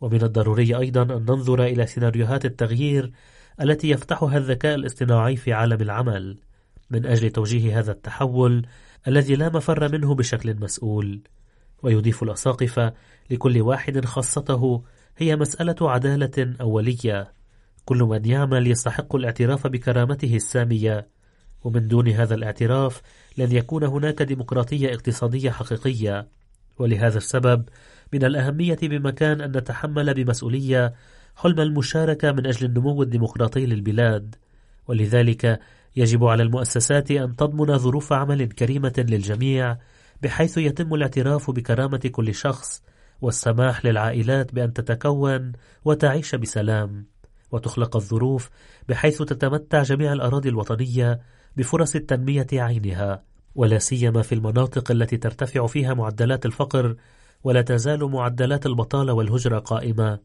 ومن 0.00 0.22
الضروري 0.22 0.76
أيضا 0.76 1.02
أن 1.02 1.22
ننظر 1.22 1.64
إلى 1.64 1.86
سيناريوهات 1.86 2.44
التغيير 2.44 3.12
التي 3.60 3.90
يفتحها 3.90 4.38
الذكاء 4.38 4.74
الاصطناعي 4.74 5.36
في 5.36 5.52
عالم 5.52 5.80
العمل. 5.80 6.38
من 6.90 7.06
أجل 7.06 7.30
توجيه 7.30 7.78
هذا 7.78 7.92
التحول 7.92 8.66
الذي 9.08 9.34
لا 9.34 9.48
مفر 9.48 9.92
منه 9.92 10.14
بشكل 10.14 10.54
مسؤول. 10.60 11.20
ويضيف 11.82 12.22
الأساقفة 12.22 12.92
لكل 13.30 13.60
واحد 13.60 14.04
خاصته 14.04 14.82
هي 15.18 15.36
مسألة 15.36 15.76
عدالة 15.80 16.56
أولية. 16.60 17.32
كل 17.84 17.98
من 17.98 18.24
يعمل 18.24 18.66
يستحق 18.66 19.16
الاعتراف 19.16 19.66
بكرامته 19.66 20.36
السامية. 20.36 21.08
ومن 21.64 21.88
دون 21.88 22.08
هذا 22.08 22.34
الاعتراف 22.34 23.02
لن 23.38 23.52
يكون 23.52 23.84
هناك 23.84 24.22
ديمقراطية 24.22 24.94
اقتصادية 24.94 25.50
حقيقية. 25.50 26.28
ولهذا 26.78 27.18
السبب 27.18 27.68
من 28.12 28.24
الأهمية 28.24 28.78
بمكان 28.82 29.40
أن 29.40 29.56
نتحمل 29.56 30.14
بمسؤولية 30.14 30.94
حلم 31.36 31.60
المشاركة 31.60 32.32
من 32.32 32.46
أجل 32.46 32.66
النمو 32.66 33.02
الديمقراطي 33.02 33.66
للبلاد. 33.66 34.34
ولذلك 34.88 35.60
يجب 35.96 36.24
على 36.24 36.42
المؤسسات 36.42 37.10
أن 37.10 37.36
تضمن 37.36 37.78
ظروف 37.78 38.12
عمل 38.12 38.48
كريمة 38.48 38.92
للجميع 38.98 39.78
بحيث 40.22 40.58
يتم 40.58 40.94
الاعتراف 40.94 41.50
بكرامة 41.50 41.98
كل 42.12 42.34
شخص 42.34 42.82
والسماح 43.20 43.84
للعائلات 43.84 44.54
بأن 44.54 44.72
تتكون 44.72 45.52
وتعيش 45.84 46.34
بسلام. 46.34 47.06
وتخلق 47.50 47.96
الظروف 47.96 48.50
بحيث 48.88 49.22
تتمتع 49.22 49.82
جميع 49.82 50.12
الأراضي 50.12 50.48
الوطنية 50.48 51.20
بفرص 51.56 51.96
التنمية 51.96 52.46
عينها. 52.52 53.22
ولا 53.54 53.78
سيما 53.78 54.22
في 54.22 54.34
المناطق 54.34 54.90
التي 54.90 55.16
ترتفع 55.16 55.66
فيها 55.66 55.94
معدلات 55.94 56.46
الفقر 56.46 56.96
ولا 57.44 57.62
تزال 57.62 58.10
معدلات 58.10 58.66
البطالة 58.66 59.12
والهجرة 59.12 59.58
قائمة. 59.58 60.18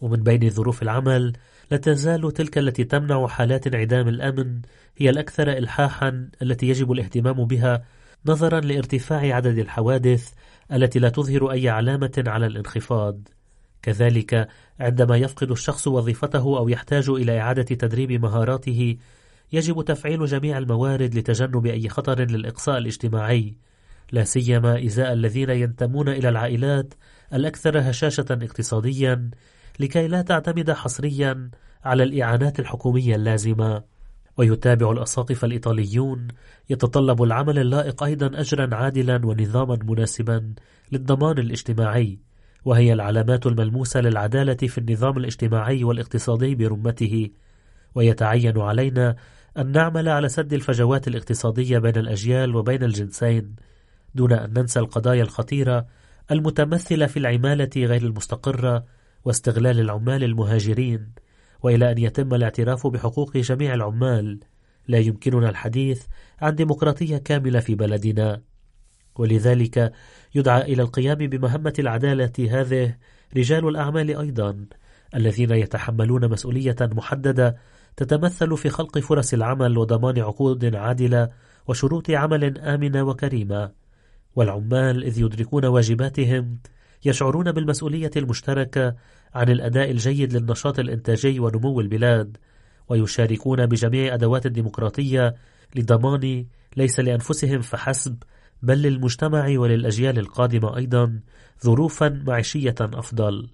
ومن 0.00 0.22
بين 0.22 0.50
ظروف 0.50 0.82
العمل 0.82 1.32
لا 1.70 1.76
تزال 1.76 2.32
تلك 2.32 2.58
التي 2.58 2.84
تمنع 2.84 3.26
حالات 3.26 3.66
انعدام 3.66 4.08
الأمن 4.08 4.60
هي 4.96 5.10
الأكثر 5.10 5.52
إلحاحا 5.52 6.28
التي 6.42 6.68
يجب 6.68 6.92
الاهتمام 6.92 7.44
بها 7.44 7.84
نظرا 8.26 8.60
لارتفاع 8.60 9.36
عدد 9.36 9.58
الحوادث 9.58 10.32
التي 10.72 10.98
لا 10.98 11.08
تظهر 11.08 11.52
أي 11.52 11.68
علامة 11.68 12.24
على 12.26 12.46
الانخفاض. 12.46 13.28
كذلك 13.82 14.48
عندما 14.80 15.16
يفقد 15.16 15.50
الشخص 15.50 15.88
وظيفته 15.88 16.58
أو 16.58 16.68
يحتاج 16.68 17.10
إلى 17.10 17.40
إعادة 17.40 17.62
تدريب 17.62 18.12
مهاراته 18.12 18.96
يجب 19.52 19.82
تفعيل 19.82 20.26
جميع 20.26 20.58
الموارد 20.58 21.14
لتجنب 21.14 21.66
أي 21.66 21.88
خطر 21.88 22.20
للإقصاء 22.20 22.78
الاجتماعي. 22.78 23.54
لا 24.12 24.24
سيما 24.24 24.84
إزاء 24.84 25.12
الذين 25.12 25.50
ينتمون 25.50 26.08
إلى 26.08 26.28
العائلات 26.28 26.94
الأكثر 27.34 27.90
هشاشة 27.90 28.26
اقتصاديا 28.30 29.30
لكي 29.80 30.08
لا 30.08 30.22
تعتمد 30.22 30.70
حصريا 30.70 31.50
على 31.84 32.02
الإعانات 32.02 32.60
الحكومية 32.60 33.16
اللازمة. 33.16 33.93
ويتابع 34.36 34.92
الأساقفة 34.92 35.46
الإيطاليون. 35.46 36.28
يتطلب 36.70 37.22
العمل 37.22 37.58
اللائق 37.58 38.02
أيضا 38.02 38.40
أجرا 38.40 38.74
عادلا 38.74 39.26
ونظاما 39.26 39.78
مناسبا 39.82 40.54
للضمان 40.92 41.38
الاجتماعي 41.38 42.18
وهي 42.64 42.92
العلامات 42.92 43.46
الملموسة 43.46 44.00
للعدالة 44.00 44.54
في 44.54 44.78
النظام 44.78 45.16
الاجتماعي 45.18 45.84
والاقتصادي 45.84 46.54
برمته. 46.54 47.30
ويتعين 47.94 48.58
علينا 48.58 49.16
أن 49.58 49.72
نعمل 49.72 50.08
على 50.08 50.28
سد 50.28 50.52
الفجوات 50.52 51.08
الاقتصادية 51.08 51.78
بين 51.78 51.96
الأجيال 51.96 52.56
وبين 52.56 52.82
الجنسين 52.82 53.56
دون 54.14 54.32
أن 54.32 54.52
ننسى 54.56 54.80
القضايا 54.80 55.22
الخطيرة 55.22 55.86
المتمثلة 56.30 57.06
في 57.06 57.18
العمالة 57.18 57.70
غير 57.76 58.02
المستقرة 58.02 58.84
واستغلال 59.24 59.80
العمال 59.80 60.24
المهاجرين. 60.24 61.23
وإلى 61.64 61.92
أن 61.92 61.98
يتم 61.98 62.34
الاعتراف 62.34 62.86
بحقوق 62.86 63.36
جميع 63.36 63.74
العمال. 63.74 64.40
لا 64.88 64.98
يمكننا 64.98 65.48
الحديث 65.48 66.02
عن 66.40 66.54
ديمقراطية 66.54 67.16
كاملة 67.16 67.60
في 67.60 67.74
بلدنا. 67.74 68.40
ولذلك 69.16 69.92
يدعى 70.34 70.62
إلى 70.72 70.82
القيام 70.82 71.18
بمهمة 71.18 71.72
العدالة 71.78 72.32
هذه 72.50 72.96
رجال 73.36 73.68
الأعمال 73.68 74.18
أيضا 74.18 74.66
الذين 75.14 75.50
يتحملون 75.50 76.30
مسؤولية 76.30 76.76
محددة 76.80 77.56
تتمثل 77.96 78.56
في 78.56 78.68
خلق 78.68 78.98
فرص 78.98 79.34
العمل 79.34 79.78
وضمان 79.78 80.18
عقود 80.18 80.74
عادلة 80.74 81.30
وشروط 81.66 82.10
عمل 82.10 82.58
آمنة 82.58 83.02
وكريمة. 83.02 83.72
والعمال 84.36 85.04
إذ 85.04 85.18
يدركون 85.18 85.64
واجباتهم 85.64 86.58
يشعرون 87.04 87.52
بالمسؤولية 87.52 88.10
المشتركة 88.16 88.94
عن 89.34 89.48
الأداء 89.48 89.90
الجيد 89.90 90.32
للنشاط 90.32 90.78
الإنتاجي 90.78 91.40
ونمو 91.40 91.80
البلاد 91.80 92.36
ويشاركون 92.88 93.66
بجميع 93.66 94.14
أدوات 94.14 94.46
الديمقراطية 94.46 95.34
لضمان 95.76 96.46
ليس 96.76 97.00
لأنفسهم 97.00 97.60
فحسب 97.60 98.16
بل 98.62 98.82
للمجتمع 98.82 99.58
وللأجيال 99.58 100.18
القادمة 100.18 100.76
أيضا 100.76 101.20
ظروفا 101.64 102.08
معيشية 102.26 102.74
أفضل. 102.80 103.48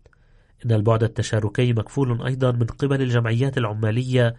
إن 0.66 0.72
البعد 0.72 1.02
التشاركي 1.02 1.72
مكفول 1.72 2.22
أيضا 2.22 2.52
من 2.52 2.66
قبل 2.66 3.02
الجمعيات 3.02 3.58
العمالية 3.58 4.34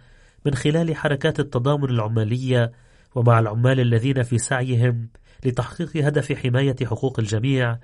من 0.46 0.54
خلال 0.54 0.96
حركات 0.96 1.40
التضامن 1.40 1.90
العمالية 1.90 2.72
ومع 3.14 3.38
العمال 3.38 3.80
الذين 3.80 4.22
في 4.22 4.38
سعيهم 4.38 5.08
لتحقيق 5.44 5.96
هدف 5.96 6.32
حماية 6.32 6.76
حقوق 6.82 7.18
الجميع 7.18 7.78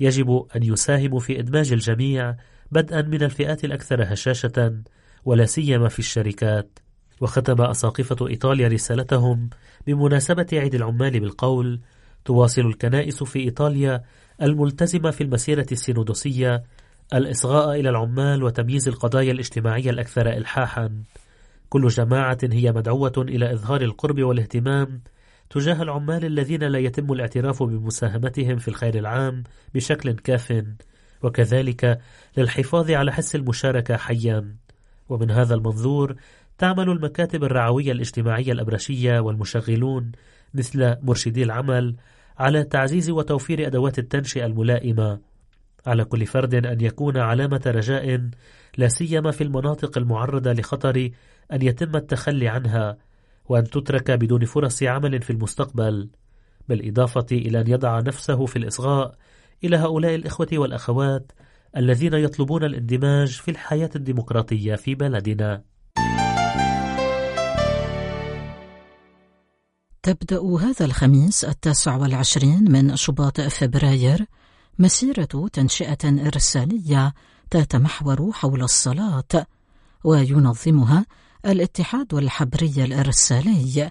يجب 0.00 0.46
أن 0.56 0.62
يساهموا 0.62 1.20
في 1.20 1.38
إدماج 1.40 1.72
الجميع 1.72 2.36
بدءا 2.72 3.02
من 3.02 3.22
الفئات 3.22 3.64
الأكثر 3.64 4.12
هشاشة 4.12 4.82
ولا 5.24 5.46
سيما 5.46 5.88
في 5.88 5.98
الشركات. 5.98 6.78
وختم 7.20 7.62
أساقفة 7.62 8.28
إيطاليا 8.28 8.68
رسالتهم 8.68 9.50
بمناسبة 9.86 10.46
عيد 10.52 10.74
العمال 10.74 11.20
بالقول 11.20 11.80
تواصل 12.24 12.62
الكنائس 12.66 13.22
في 13.22 13.38
إيطاليا 13.38 14.02
الملتزمة 14.42 15.10
في 15.10 15.20
المسيرة 15.20 15.66
السينودوسية 15.72 16.64
الإصغاء 17.14 17.80
إلى 17.80 17.90
العمال 17.90 18.42
وتمييز 18.42 18.88
القضايا 18.88 19.32
الاجتماعية 19.32 19.90
الأكثر 19.90 20.28
إلحاحا. 20.28 21.02
كل 21.68 21.88
جماعة 21.88 22.38
هي 22.42 22.72
مدعوة 22.72 23.12
إلى 23.18 23.52
إظهار 23.52 23.82
القرب 23.82 24.22
والاهتمام 24.22 25.00
تجاه 25.50 25.82
العمال 25.82 26.24
الذين 26.24 26.62
لا 26.62 26.78
يتم 26.78 27.12
الاعتراف 27.12 27.62
بمساهمتهم 27.62 28.56
في 28.56 28.68
الخير 28.68 28.98
العام 28.98 29.44
بشكل 29.74 30.12
كاف 30.12 30.64
وكذلك 31.22 32.00
للحفاظ 32.36 32.90
على 32.90 33.12
حس 33.12 33.34
المشاركة 33.34 33.96
حيا. 33.96 34.56
ومن 35.08 35.30
هذا 35.30 35.54
المنظور 35.54 36.14
تعمل 36.58 36.90
المكاتب 36.90 37.44
الرعوية 37.44 37.92
الاجتماعية 37.92 38.52
الأبرشية 38.52 39.20
والمشغلون 39.20 40.12
مثل 40.54 40.96
مرشدي 41.02 41.42
العمل 41.42 41.96
على 42.38 42.64
تعزيز 42.64 43.10
وتوفير 43.10 43.66
أدوات 43.66 43.98
التنشئة 43.98 44.46
الملائمة. 44.46 45.20
على 45.86 46.04
كل 46.04 46.26
فرد 46.26 46.54
أن 46.54 46.80
يكون 46.80 47.16
علامة 47.16 47.62
رجاء 47.66 48.30
لا 48.76 48.88
سيما 48.88 49.30
في 49.30 49.44
المناطق 49.44 49.98
المعرضة 49.98 50.52
لخطر 50.52 51.10
أن 51.52 51.62
يتم 51.62 51.96
التخلي 51.96 52.48
عنها. 52.48 52.96
وأن 53.48 53.64
تترك 53.64 54.10
بدون 54.10 54.44
فرص 54.44 54.82
عمل 54.82 55.22
في 55.22 55.30
المستقبل 55.30 56.10
بالإضافة 56.68 57.26
إلى 57.32 57.60
أن 57.60 57.66
يضع 57.68 58.00
نفسه 58.00 58.46
في 58.46 58.56
الإصغاء 58.56 59.14
إلى 59.64 59.76
هؤلاء 59.76 60.14
الإخوة 60.14 60.48
والأخوات 60.52 61.32
الذين 61.76 62.14
يطلبون 62.14 62.64
الاندماج 62.64 63.28
في 63.28 63.50
الحياة 63.50 63.90
الديمقراطية 63.96 64.74
في 64.74 64.94
بلدنا. 64.94 65.62
تبدأ 70.02 70.40
هذا 70.60 70.84
الخميس 70.84 71.44
التاسع 71.44 71.96
والعشرين 71.96 72.72
من 72.72 72.96
شباط 72.96 73.40
فبراير 73.40 74.26
مسيرة 74.78 75.48
تنشئة 75.52 76.26
إرسالية 76.26 77.14
تتمحور 77.50 78.32
حول 78.32 78.62
الصلاة 78.62 79.46
وينظمها 80.04 81.06
الاتحاد 81.46 82.14
الحبري 82.14 82.84
الإرسالي. 82.84 83.90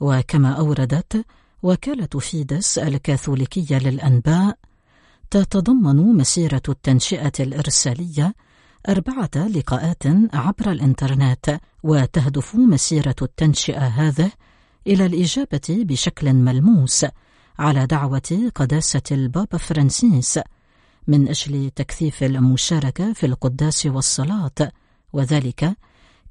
وكما 0.00 0.52
أوردت 0.52 1.24
وكالة 1.62 2.20
فيدس 2.20 2.78
الكاثوليكية 2.78 3.78
للأنباء 3.78 4.58
تتضمن 5.30 5.96
مسيرة 5.96 6.62
التنشئة 6.68 7.32
الإرسالية 7.40 8.34
أربعة 8.88 9.30
لقاءات 9.36 10.02
عبر 10.34 10.72
الإنترنت 10.72 11.60
وتهدف 11.82 12.54
مسيرة 12.54 13.16
التنشئة 13.22 13.86
هذه 13.86 14.30
إلى 14.86 15.06
الإجابة 15.06 15.60
بشكل 15.70 16.32
ملموس 16.32 17.06
على 17.58 17.86
دعوة 17.86 18.50
قداسة 18.54 19.02
البابا 19.10 19.58
فرانسيس 19.58 20.40
من 21.06 21.28
أجل 21.28 21.70
تكثيف 21.70 22.22
المشاركة 22.22 23.12
في 23.12 23.26
القداس 23.26 23.86
والصلاة. 23.86 24.72
وذلك 25.12 25.76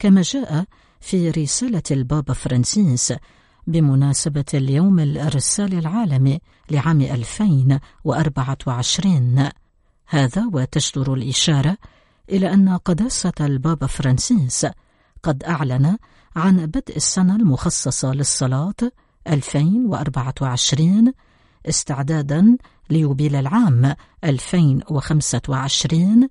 كما 0.02 0.22
جاء 0.22 0.66
في 1.00 1.30
رسالة 1.30 1.84
البابا 1.92 2.34
فرانسيس 2.34 3.14
بمناسبة 3.68 4.46
اليوم 4.54 5.00
الإرسال 5.00 5.74
العالمي 5.74 6.40
لعام 6.72 7.02
2024 7.02 9.50
هذا 10.08 10.50
وتجدر 10.54 11.14
الإشارة 11.14 11.78
إلى 12.30 12.54
أن 12.54 12.78
قداسة 12.78 13.34
البابا 13.42 13.88
فرانسيس 13.88 14.68
قد 15.24 15.44
أعلن 15.44 15.98
عن 16.36 16.66
بدء 16.66 16.96
السنة 16.96 17.36
المخصصة 17.36 18.14
للصلاة 18.14 18.76
2024 19.28 21.14
استعدادا 21.66 22.58
ليوبيل 22.90 23.36
العام 23.36 23.96
2025 24.24 26.28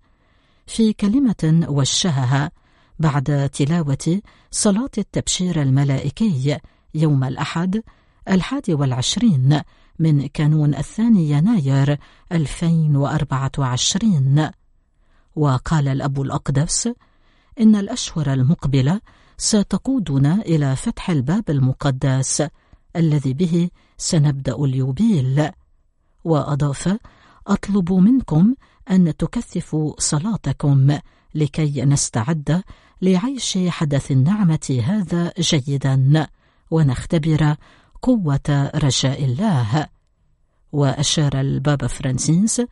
في 0.66 0.92
كلمة 0.92 1.66
وجهها 1.68 2.50
بعد 3.00 3.50
تلاوة 3.52 4.20
صلاة 4.50 4.90
التبشير 4.98 5.62
الملائكي 5.62 6.58
يوم 6.94 7.24
الأحد 7.24 7.82
الحادي 8.28 8.74
والعشرين 8.74 9.60
من 9.98 10.26
كانون 10.26 10.74
الثاني 10.74 11.30
يناير 11.30 11.98
2024 12.32 14.50
وقال 15.36 15.88
الأب 15.88 16.20
الأقدس 16.20 16.88
إن 17.60 17.76
الأشهر 17.76 18.32
المقبلة 18.32 19.00
ستقودنا 19.36 20.34
إلى 20.34 20.76
فتح 20.76 21.10
الباب 21.10 21.50
المقدس 21.50 22.42
الذي 22.96 23.34
به 23.34 23.70
سنبدأ 23.96 24.64
اليوبيل. 24.64 25.50
وأضاف 26.24 26.98
أطلب 27.46 27.92
منكم 27.92 28.54
أن 28.90 29.16
تكثفوا 29.16 29.94
صلاتكم 29.98 30.98
لكي 31.34 31.84
نستعد 31.84 32.62
لعيش 33.02 33.58
حدث 33.68 34.10
النعمة 34.10 34.82
هذا 34.84 35.32
جيدا 35.38 36.26
ونختبر 36.70 37.56
قوة 38.02 38.70
رجاء 38.74 39.24
الله. 39.24 39.86
وأشار 40.72 41.40
البابا 41.40 41.86
فرانسيس 41.86 42.62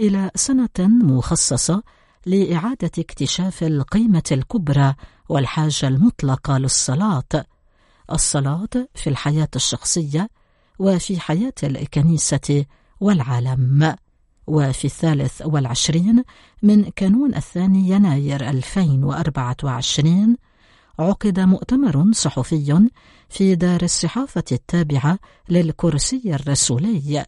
إلى 0.00 0.30
سنة 0.34 0.78
مخصصة 0.78 1.82
لإعادة 2.26 2.90
اكتشاف 2.98 3.62
القيمة 3.62 4.22
الكبرى 4.32 4.94
والحاجة 5.28 5.88
المطلقة 5.88 6.58
للصلاة. 6.58 7.44
الصلاة 8.12 8.88
في 8.94 9.10
الحياة 9.10 9.48
الشخصية 9.56 10.28
وفي 10.78 11.20
حياة 11.20 11.54
الكنيسة 11.62 12.64
والعالم. 13.00 13.96
وفي 14.48 14.84
الثالث 14.84 15.42
والعشرين 15.44 16.24
من 16.62 16.84
كانون 16.84 17.34
الثاني 17.34 17.90
يناير 17.90 18.48
2024 18.48 20.36
عقد 20.98 21.40
مؤتمر 21.40 22.12
صحفي 22.12 22.88
في 23.28 23.54
دار 23.54 23.82
الصحافة 23.82 24.44
التابعة 24.52 25.18
للكرسي 25.48 26.22
الرسولي 26.26 27.26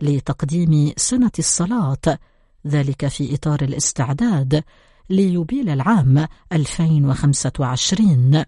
لتقديم 0.00 0.92
سنة 0.96 1.30
الصلاة 1.38 2.18
ذلك 2.66 3.08
في 3.08 3.34
إطار 3.34 3.62
الاستعداد 3.62 4.64
ليوبيل 5.10 5.68
عام 5.68 6.26
2025 6.52 8.44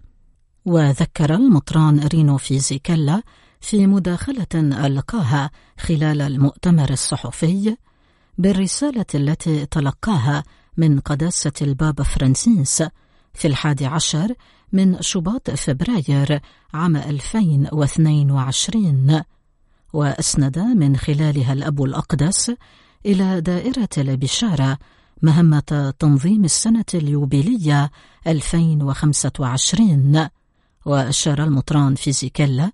وذكر 0.65 1.35
المطران 1.35 2.07
رينو 2.07 2.37
فيزيكالا 2.37 3.21
في 3.61 3.87
مداخلة 3.87 4.45
ألقاها 4.55 5.51
خلال 5.79 6.21
المؤتمر 6.21 6.89
الصحفي 6.89 7.77
بالرسالة 8.41 9.05
التي 9.15 9.65
تلقاها 9.65 10.43
من 10.77 10.99
قداسة 10.99 11.51
البابا 11.61 12.03
فرانسيس 12.03 12.83
في 13.33 13.47
الحادي 13.47 13.85
عشر 13.85 14.33
من 14.73 15.01
شباط 15.01 15.51
فبراير 15.51 16.39
عام 16.73 16.95
2022 16.95 19.21
وأسند 19.93 20.59
من 20.59 20.97
خلالها 20.97 21.53
الأب 21.53 21.83
الأقدس 21.83 22.51
إلى 23.05 23.41
دائرة 23.41 23.89
البشارة 23.97 24.77
مهمة 25.21 25.93
تنظيم 25.99 26.45
السنة 26.45 26.85
اليوبيلية 26.93 27.91
2025 28.27 30.27
وأشار 30.85 31.43
المطران 31.43 31.95
فيزيكيلا 31.95 32.71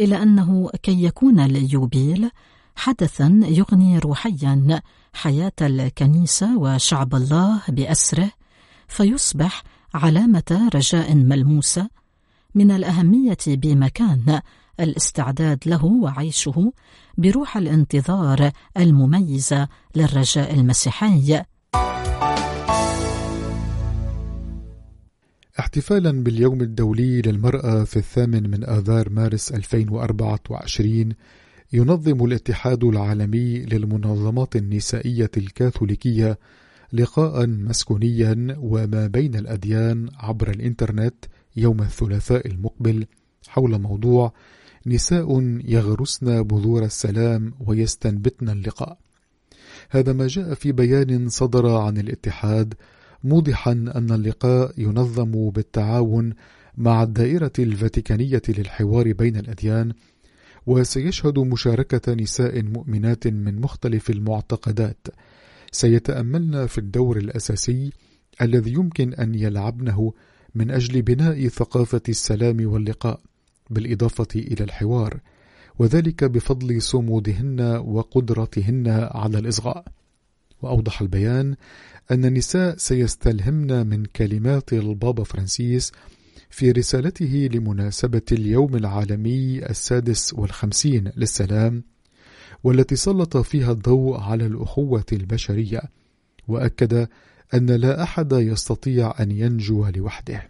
إلى 0.00 0.22
أنه 0.22 0.70
كي 0.82 1.04
يكون 1.04 1.40
اليوبيل 1.40 2.30
حدثا 2.76 3.40
يغني 3.44 3.98
روحيا 3.98 4.82
حياة 5.12 5.52
الكنيسة 5.62 6.58
وشعب 6.58 7.14
الله 7.14 7.62
بأسره 7.68 8.30
فيصبح 8.88 9.62
علامة 9.94 10.70
رجاء 10.74 11.14
ملموسة. 11.14 11.88
من 12.54 12.70
الأهمية 12.70 13.38
بمكان 13.46 14.40
الاستعداد 14.80 15.58
له 15.66 15.84
وعيشه 15.84 16.72
بروح 17.18 17.56
الانتظار 17.56 18.50
المميزة 18.76 19.68
للرجاء 19.94 20.54
المسيحي. 20.54 21.42
احتفالا 25.60 26.22
باليوم 26.22 26.60
الدولي 26.60 27.22
للمرأة 27.22 27.84
في 27.84 27.96
الثامن 27.96 28.50
من 28.50 28.64
آذار 28.64 29.10
مارس 29.10 29.52
2024 29.52 31.12
ينظم 31.72 32.24
الاتحاد 32.24 32.84
العالمي 32.84 33.58
للمنظمات 33.58 34.56
النسائية 34.56 35.30
الكاثوليكية 35.36 36.38
لقاء 36.92 37.46
مسكونيا 37.46 38.56
وما 38.58 39.06
بين 39.06 39.34
الأديان 39.34 40.08
عبر 40.16 40.50
الإنترنت 40.50 41.14
يوم 41.56 41.80
الثلاثاء 41.80 42.46
المقبل 42.46 43.06
حول 43.48 43.78
موضوع 43.78 44.32
نساء 44.86 45.40
يغرسن 45.64 46.42
بذور 46.42 46.84
السلام 46.84 47.54
ويستنبتن 47.66 48.48
اللقاء. 48.48 48.98
هذا 49.90 50.12
ما 50.12 50.26
جاء 50.26 50.54
في 50.54 50.72
بيان 50.72 51.28
صدر 51.28 51.76
عن 51.76 51.98
الاتحاد 51.98 52.74
موضحا 53.24 53.72
أن 53.72 54.10
اللقاء 54.12 54.72
ينظم 54.78 55.50
بالتعاون 55.50 56.34
مع 56.76 57.02
الدائرة 57.02 57.52
الفاتيكانية 57.58 58.42
للحوار 58.48 59.12
بين 59.12 59.36
الأديان 59.36 59.92
وسيشهد 60.66 61.38
مشاركة 61.38 62.14
نساء 62.14 62.62
مؤمنات 62.62 63.26
من 63.26 63.60
مختلف 63.60 64.10
المعتقدات. 64.10 65.06
سيتأملن 65.72 66.66
في 66.66 66.78
الدور 66.78 67.16
الأساسي 67.16 67.92
الذي 68.42 68.72
يمكن 68.72 69.14
أن 69.14 69.34
يلعبنه 69.34 70.12
من 70.54 70.70
أجل 70.70 71.02
بناء 71.02 71.48
ثقافة 71.48 72.02
السلام 72.08 72.66
واللقاء 72.66 73.20
بالإضافة 73.70 74.28
إلى 74.36 74.64
الحوار 74.64 75.20
وذلك 75.78 76.24
بفضل 76.24 76.82
صمودهن 76.82 77.60
وقدرتهن 77.84 78.88
على 79.10 79.38
الإصغاء. 79.38 79.84
وأوضح 80.62 81.00
البيان 81.00 81.56
أن 82.10 82.24
النساء 82.24 82.76
سيستلهمن 82.76 83.86
من 83.86 84.04
كلمات 84.04 84.72
البابا 84.72 85.24
فرانسيس 85.24 85.92
في 86.50 86.70
رسالته 86.70 87.48
لمناسبة 87.52 88.22
اليوم 88.32 88.76
العالمي 88.76 89.66
السادس 89.70 90.34
والخمسين 90.34 91.12
للسلام 91.16 91.82
والتي 92.64 92.96
سلط 92.96 93.36
فيها 93.36 93.72
الضوء 93.72 94.20
على 94.20 94.46
الأخوة 94.46 95.04
البشرية 95.12 95.82
وأكد 96.48 97.08
أن 97.54 97.66
لا 97.66 98.02
أحد 98.02 98.32
يستطيع 98.32 99.14
أن 99.20 99.30
ينجو 99.30 99.86
لوحده. 99.96 100.48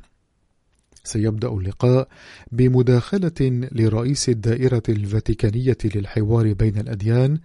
سيبدأ 1.04 1.48
اللقاء 1.48 2.08
بمداخلة 2.52 3.68
لرئيس 3.72 4.28
الدائرة 4.28 4.82
الفاتيكانية 4.88 5.78
للحوار 5.94 6.52
بين 6.52 6.78
الأديان 6.78 7.38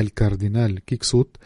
الكاردينال 0.00 0.84
كيكسوت 0.84 1.36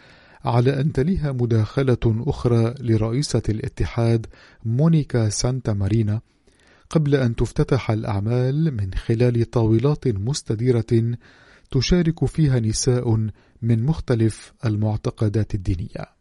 على 0.45 0.81
أن 0.81 0.91
تليها 0.91 1.31
مداخلة 1.31 1.97
أخرى 2.05 2.73
لرئيسة 2.79 3.41
الاتحاد 3.49 4.25
مونيكا 4.65 5.29
سانتا 5.29 5.73
مارينا 5.73 6.21
قبل 6.89 7.15
أن 7.15 7.35
تفتتح 7.35 7.91
الأعمال 7.91 8.73
من 8.77 8.93
خلال 8.93 9.49
طاولات 9.49 10.07
مستديرة 10.07 11.17
تشارك 11.71 12.25
فيها 12.25 12.59
نساء 12.59 13.27
من 13.61 13.85
مختلف 13.85 14.53
المعتقدات 14.65 15.55
الدينية. 15.55 16.17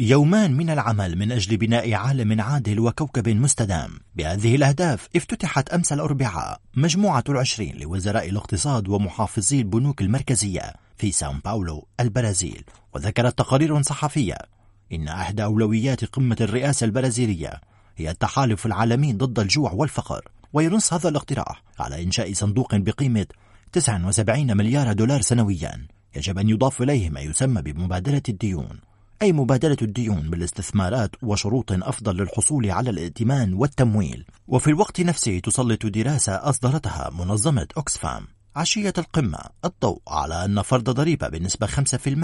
يومان 0.00 0.52
من 0.56 0.70
العمل 0.70 1.18
من 1.18 1.32
أجل 1.32 1.56
بناء 1.56 1.94
عالم 1.94 2.40
عادل 2.40 2.80
وكوكب 2.80 3.28
مستدام. 3.28 3.90
بهذه 4.14 4.56
الأهداف 4.56 5.08
افتتحت 5.16 5.68
أمس 5.68 5.92
الأربعاء 5.92 6.60
مجموعة 6.74 7.24
العشرين 7.28 7.76
لوزراء 7.76 8.28
الاقتصاد 8.28 8.88
ومحافظي 8.88 9.58
البنوك 9.60 10.00
المركزية. 10.00 10.72
في 11.00 11.12
ساو 11.12 11.32
باولو 11.44 11.86
البرازيل. 12.00 12.64
وذكرت 12.94 13.38
تقارير 13.38 13.82
صحفية. 13.82 14.34
إن 14.92 15.08
أحدى 15.08 15.44
أولويات 15.44 16.04
قمة 16.04 16.36
الرئاسة 16.40 16.84
البرازيلية 16.84 17.60
هي 17.96 18.10
التحالف 18.10 18.66
العالمي 18.66 19.12
ضد 19.12 19.38
الجوع 19.38 19.72
والفقر. 19.72 20.28
وينص 20.52 20.92
هذا 20.92 21.08
الاقتراح 21.08 21.62
على 21.78 22.02
إنشاء 22.02 22.32
صندوق 22.32 22.74
بقيمة 22.74 23.26
79 23.72 24.56
مليار 24.56 24.92
دولار 24.92 25.20
سنويا. 25.20 25.86
يجب 26.16 26.38
أن 26.38 26.48
يضاف 26.48 26.82
إليه 26.82 27.10
ما 27.10 27.20
يسمى 27.20 27.62
بمبادلة 27.62 28.22
الديون. 28.28 28.80
أي 29.22 29.32
مبادلة 29.32 29.76
الديون 29.82 30.30
بالاستثمارات 30.30 31.10
وشروط 31.22 31.72
أفضل 31.72 32.16
للحصول 32.16 32.70
على 32.70 32.90
الائتمان 32.90 33.54
والتمويل. 33.54 34.24
وفي 34.48 34.70
الوقت 34.70 35.00
نفسه 35.00 35.38
تسلط 35.38 35.86
دراسة 35.86 36.32
أصدرتها 36.32 37.10
منظمة 37.10 37.66
أوكسفام 37.76 38.26
عشية 38.56 38.92
القمة 38.98 39.38
الضوء 39.64 40.02
على 40.08 40.44
أن 40.44 40.62
فرض 40.62 40.90
ضريبة 40.90 41.28
بنسبة 41.28 41.66
5% 41.66 41.70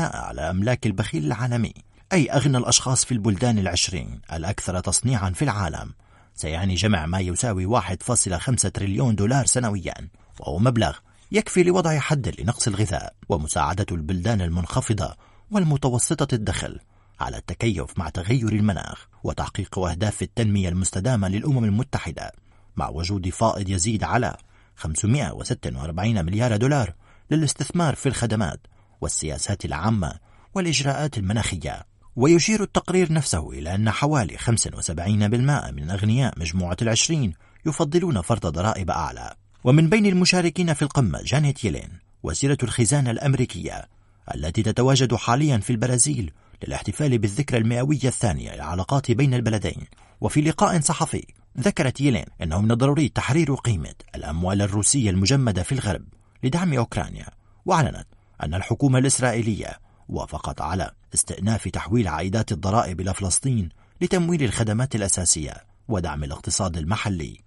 على 0.01 0.51
أملاك 0.51 0.87
البخيل 0.87 1.25
العالمي 1.25 1.73
أي 2.13 2.31
أغنى 2.31 2.59
الأشخاص 2.59 3.05
في 3.05 3.13
البلدان 3.13 3.59
العشرين 3.59 4.21
الأكثر 4.33 4.81
تصنيعا 4.81 5.31
في 5.31 5.43
العالم. 5.43 5.93
سيعني 6.35 6.75
جمع 6.75 7.07
ما 7.07 7.21
يساوي 7.21 7.81
1.5 7.81 8.71
تريليون 8.75 9.15
دولار 9.15 9.47
سنويا 9.47 9.95
وهو 10.41 10.59
مبلغ 10.59 10.97
يكفي 11.33 11.63
لوضع 11.63 11.99
حد 11.99 12.41
لنقص 12.41 12.69
الغذاء 12.69 13.15
ومساعدة 13.29 13.87
البلدان 13.93 14.41
المنخفضة 14.41 15.17
والمتوسطة 15.51 16.35
الدخل 16.35 16.81
على 17.21 17.37
التكيف 17.37 17.99
مع 17.99 18.09
تغير 18.09 18.53
المناخ 18.53 19.09
وتحقيق 19.25 19.79
أهداف 19.79 20.23
التنمية 20.23 20.69
المستدامة 20.69 21.29
للأمم 21.29 21.65
المتحدة 21.65 22.33
مع 22.77 22.89
وجود 22.89 23.29
فائض 23.29 23.69
يزيد 23.69 24.05
على 24.05 24.37
546 24.77 26.25
مليار 26.25 26.57
دولار 26.57 26.95
للاستثمار 27.31 27.95
في 27.95 28.09
الخدمات 28.09 28.61
والسياسات 29.01 29.65
العامة 29.65 30.13
والإجراءات 30.55 31.19
المناخية. 31.19 31.87
ويشير 32.17 32.63
التقرير 32.63 33.13
نفسه 33.13 33.51
إلى 33.51 33.75
أن 33.75 33.91
حوالي 33.91 34.39
75% 34.39 35.71
من 35.71 35.91
أغنياء 35.91 36.39
مجموعة 36.39 36.77
العشرين 36.83 37.33
يفضلون 37.67 38.21
فرض 38.21 38.47
ضرائب 38.47 38.91
أعلى. 38.91 39.35
ومن 39.65 39.89
بين 39.89 40.07
المشاركين 40.07 40.75
في 40.75 40.83
القمة 40.83 41.23
جانيت 41.23 41.65
يلين 41.65 41.89
وزيرة 42.23 42.59
الخزانة 42.63 43.11
الأمريكية 43.11 43.89
التي 44.35 44.63
تتواجد 44.63 45.15
حاليا 45.15 45.59
في 45.59 45.71
البرازيل 45.71 46.33
للاحتفال 46.67 47.19
بالذكرى 47.19 47.59
المئوية 47.59 48.05
الثانية 48.05 48.55
للعلاقات 48.55 49.11
بين 49.11 49.35
البلدين. 49.35 49.87
وفي 50.21 50.41
لقاء 50.41 50.81
صحفي 50.81 51.27
ذكرت 51.61 52.01
يلين 52.01 52.25
أنه 52.43 52.61
من 52.61 52.71
الضروري 52.71 53.09
تحرير 53.09 53.55
قيمة 53.55 53.95
الأموال 54.15 54.63
الروسية 54.63 55.11
المجمدة 55.11 55.63
في 55.63 55.73
الغرب 55.73 56.05
لدعم 56.43 56.75
أوكرانيا 56.75 57.27
وأعلنت 57.67 58.07
أن 58.43 58.55
الحكومة 58.55 58.99
الإسرائيلية 58.99 59.81
وافقت 60.09 60.61
على 60.61 60.91
استئناف 61.15 61.69
تحويل 61.69 62.09
عائدات 62.09 62.53
الضرائب 62.53 63.01
إلى 63.01 63.15
فلسطين 63.15 63.69
لتمويل 64.01 64.43
الخدمات 64.43 64.95
الأساسية 64.95 65.55
ودعم 65.89 66.25
الاقتصاد 66.25 66.77
المحلي. 66.77 67.47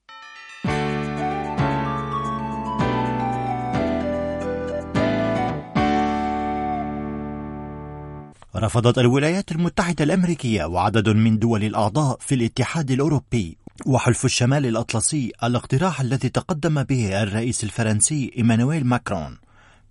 رفضت 8.56 8.98
الولايات 8.98 9.52
المتحدة 9.52 10.04
الأمريكية 10.04 10.65
وعدد 10.65 11.10
من 11.10 11.39
دول 11.39 11.63
الأعضاء 11.63 12.17
في 12.19 12.36
الاتحاد 12.36 12.91
الأوروبي 12.91 13.58
وحلف 13.86 14.26
الشمال 14.26 14.65
الأطلسي 14.65 15.32
الاقتراح 15.44 16.02
الذي 16.02 16.30
تقدم 16.30 16.84
به 16.84 17.24
الرئيس 17.24 17.63
الفرنسي 17.63 18.32
إيمانويل 18.38 18.86
ماكرون 18.86 19.38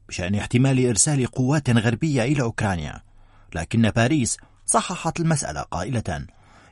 بشأن 0.09 0.35
احتمال 0.35 0.87
إرسال 0.87 1.27
قوات 1.27 1.70
غربية 1.70 2.22
إلى 2.22 2.42
أوكرانيا. 2.42 3.01
لكن 3.55 3.90
باريس 3.90 4.37
صححت 4.66 5.20
المسألة 5.20 5.61
قائلة 5.61 6.27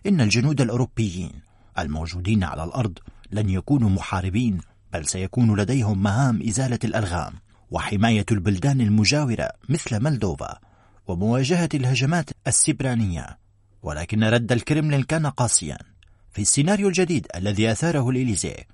إن 0.07 0.20
الجنود 0.20 0.61
الأوروبيين 0.61 1.33
الموجودين 1.79 2.44
على 2.44 2.64
الأرض 2.64 2.98
لن 3.31 3.50
يكونوا 3.50 3.90
محاربين 3.90 4.61
بل 4.92 5.07
سيكون 5.07 5.61
لديهم 5.61 6.02
مهام 6.02 6.42
إزالة 6.48 6.79
الألغام 6.85 7.33
وحماية 7.70 8.26
البلدان 8.31 8.81
المجاورة 8.81 9.50
مثل 9.68 10.02
ملدوفا 10.02 10.59
ومواجهة 11.07 11.68
الهجمات 11.74 12.31
السبرانية. 12.46 13.38
ولكن 13.83 14.24
رد 14.24 14.52
الكرملين 14.52 15.02
كان 15.02 15.26
قاسيا. 15.26 15.95
في 16.37 16.42
السيناريو 16.42 16.88
الجديد 16.88 17.27
الذي 17.37 17.72
أثاره 17.72 18.11
الإليزيه 18.11 18.66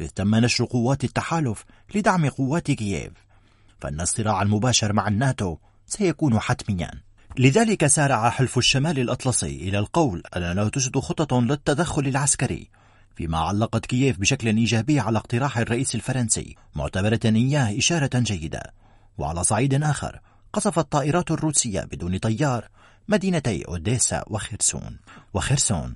إذ 0.00 0.08
تم 0.08 0.34
نشر 0.34 0.64
قوات 0.64 1.04
التحالف 1.04 1.64
لدعم 1.94 2.28
قوات 2.28 2.70
كييف. 2.70 3.12
فإن 3.80 4.00
الصراع 4.00 4.42
المباشر 4.42 4.92
مع 4.92 5.08
الناتو 5.08 5.56
سيكون 5.86 6.40
حتميا. 6.40 6.90
لذلك 7.38 7.86
سارع 7.86 8.30
حلف 8.30 8.58
الشمال 8.58 8.98
الأطلسي 8.98 9.56
إلى 9.68 9.78
القول 9.78 10.22
أنه 10.36 10.68
توجد 10.68 10.98
خطط 10.98 11.34
للتدخل 11.34 12.06
العسكري 12.06 12.70
فيما 13.16 13.38
علقت 13.38 13.86
كييف 13.86 14.18
بشكل 14.18 14.56
إيجابي 14.56 15.00
على 15.00 15.18
اقتراح 15.18 15.58
الرئيس 15.58 15.94
الفرنسي 15.94 16.56
معتبرة 16.74 17.20
إياه 17.24 17.78
إشارة 17.78 18.10
جيدة. 18.14 18.72
وعلى 19.18 19.44
صعيد 19.44 19.84
آخر 19.84 20.20
قصفت 20.52 20.92
طائرات 20.92 21.30
الروسية 21.30 21.80
بدون 21.80 22.18
طيار 22.18 22.68
مدينتي 23.08 23.62
أوديسا 23.62 24.24
وخرسون. 24.26 24.98
وخرسون 25.34 25.94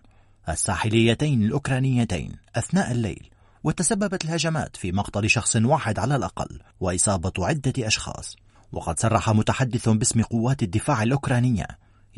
الساحليتين 0.49 1.43
الأوكرانيتين 1.43 2.33
أثناء 2.57 2.93
الليل 2.93 3.31
وتسببت 3.65 4.25
الهجمات 4.25 4.77
في 4.77 4.93
مقتل 4.93 5.31
شخص 5.31 5.57
واحد 5.57 5.99
على 5.99 6.17
الأقل 6.17 6.61
وإصابة 6.81 7.33
عدة 7.39 7.87
أشخاص. 7.87 8.37
وقد 8.73 9.01
صرح 9.01 9.31
متحدث 9.31 9.89
باسم 9.89 10.23
قوات 10.23 10.63
الدفاع 10.63 11.03
الأوكرانية 11.03 11.67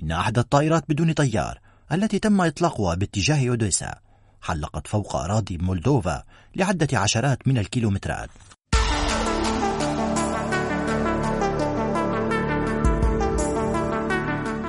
إن 0.02 0.12
أحد 0.12 0.38
الطائرات 0.38 0.84
بدون 0.88 1.12
طيار 1.12 1.60
التي 1.92 2.18
تم 2.18 2.40
إطلاقها 2.40 2.94
باتجاه 2.94 3.48
أوديسا 3.48 3.94
حلقت 4.42 4.86
فوق 4.86 5.16
أراضي 5.16 5.58
مولدوفا 5.58 6.24
لعدة 6.56 6.98
عشرات 6.98 7.48
من 7.48 7.58
الكيلومترات. 7.58 8.30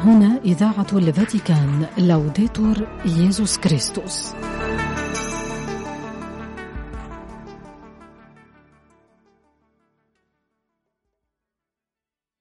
هنا 0.06 0.39
إذاعة 0.46 0.88
الفاتيكان. 0.94 1.86
لوديتور 1.98 2.88
ييزوس 3.06 3.58
كريستوس 3.58 4.34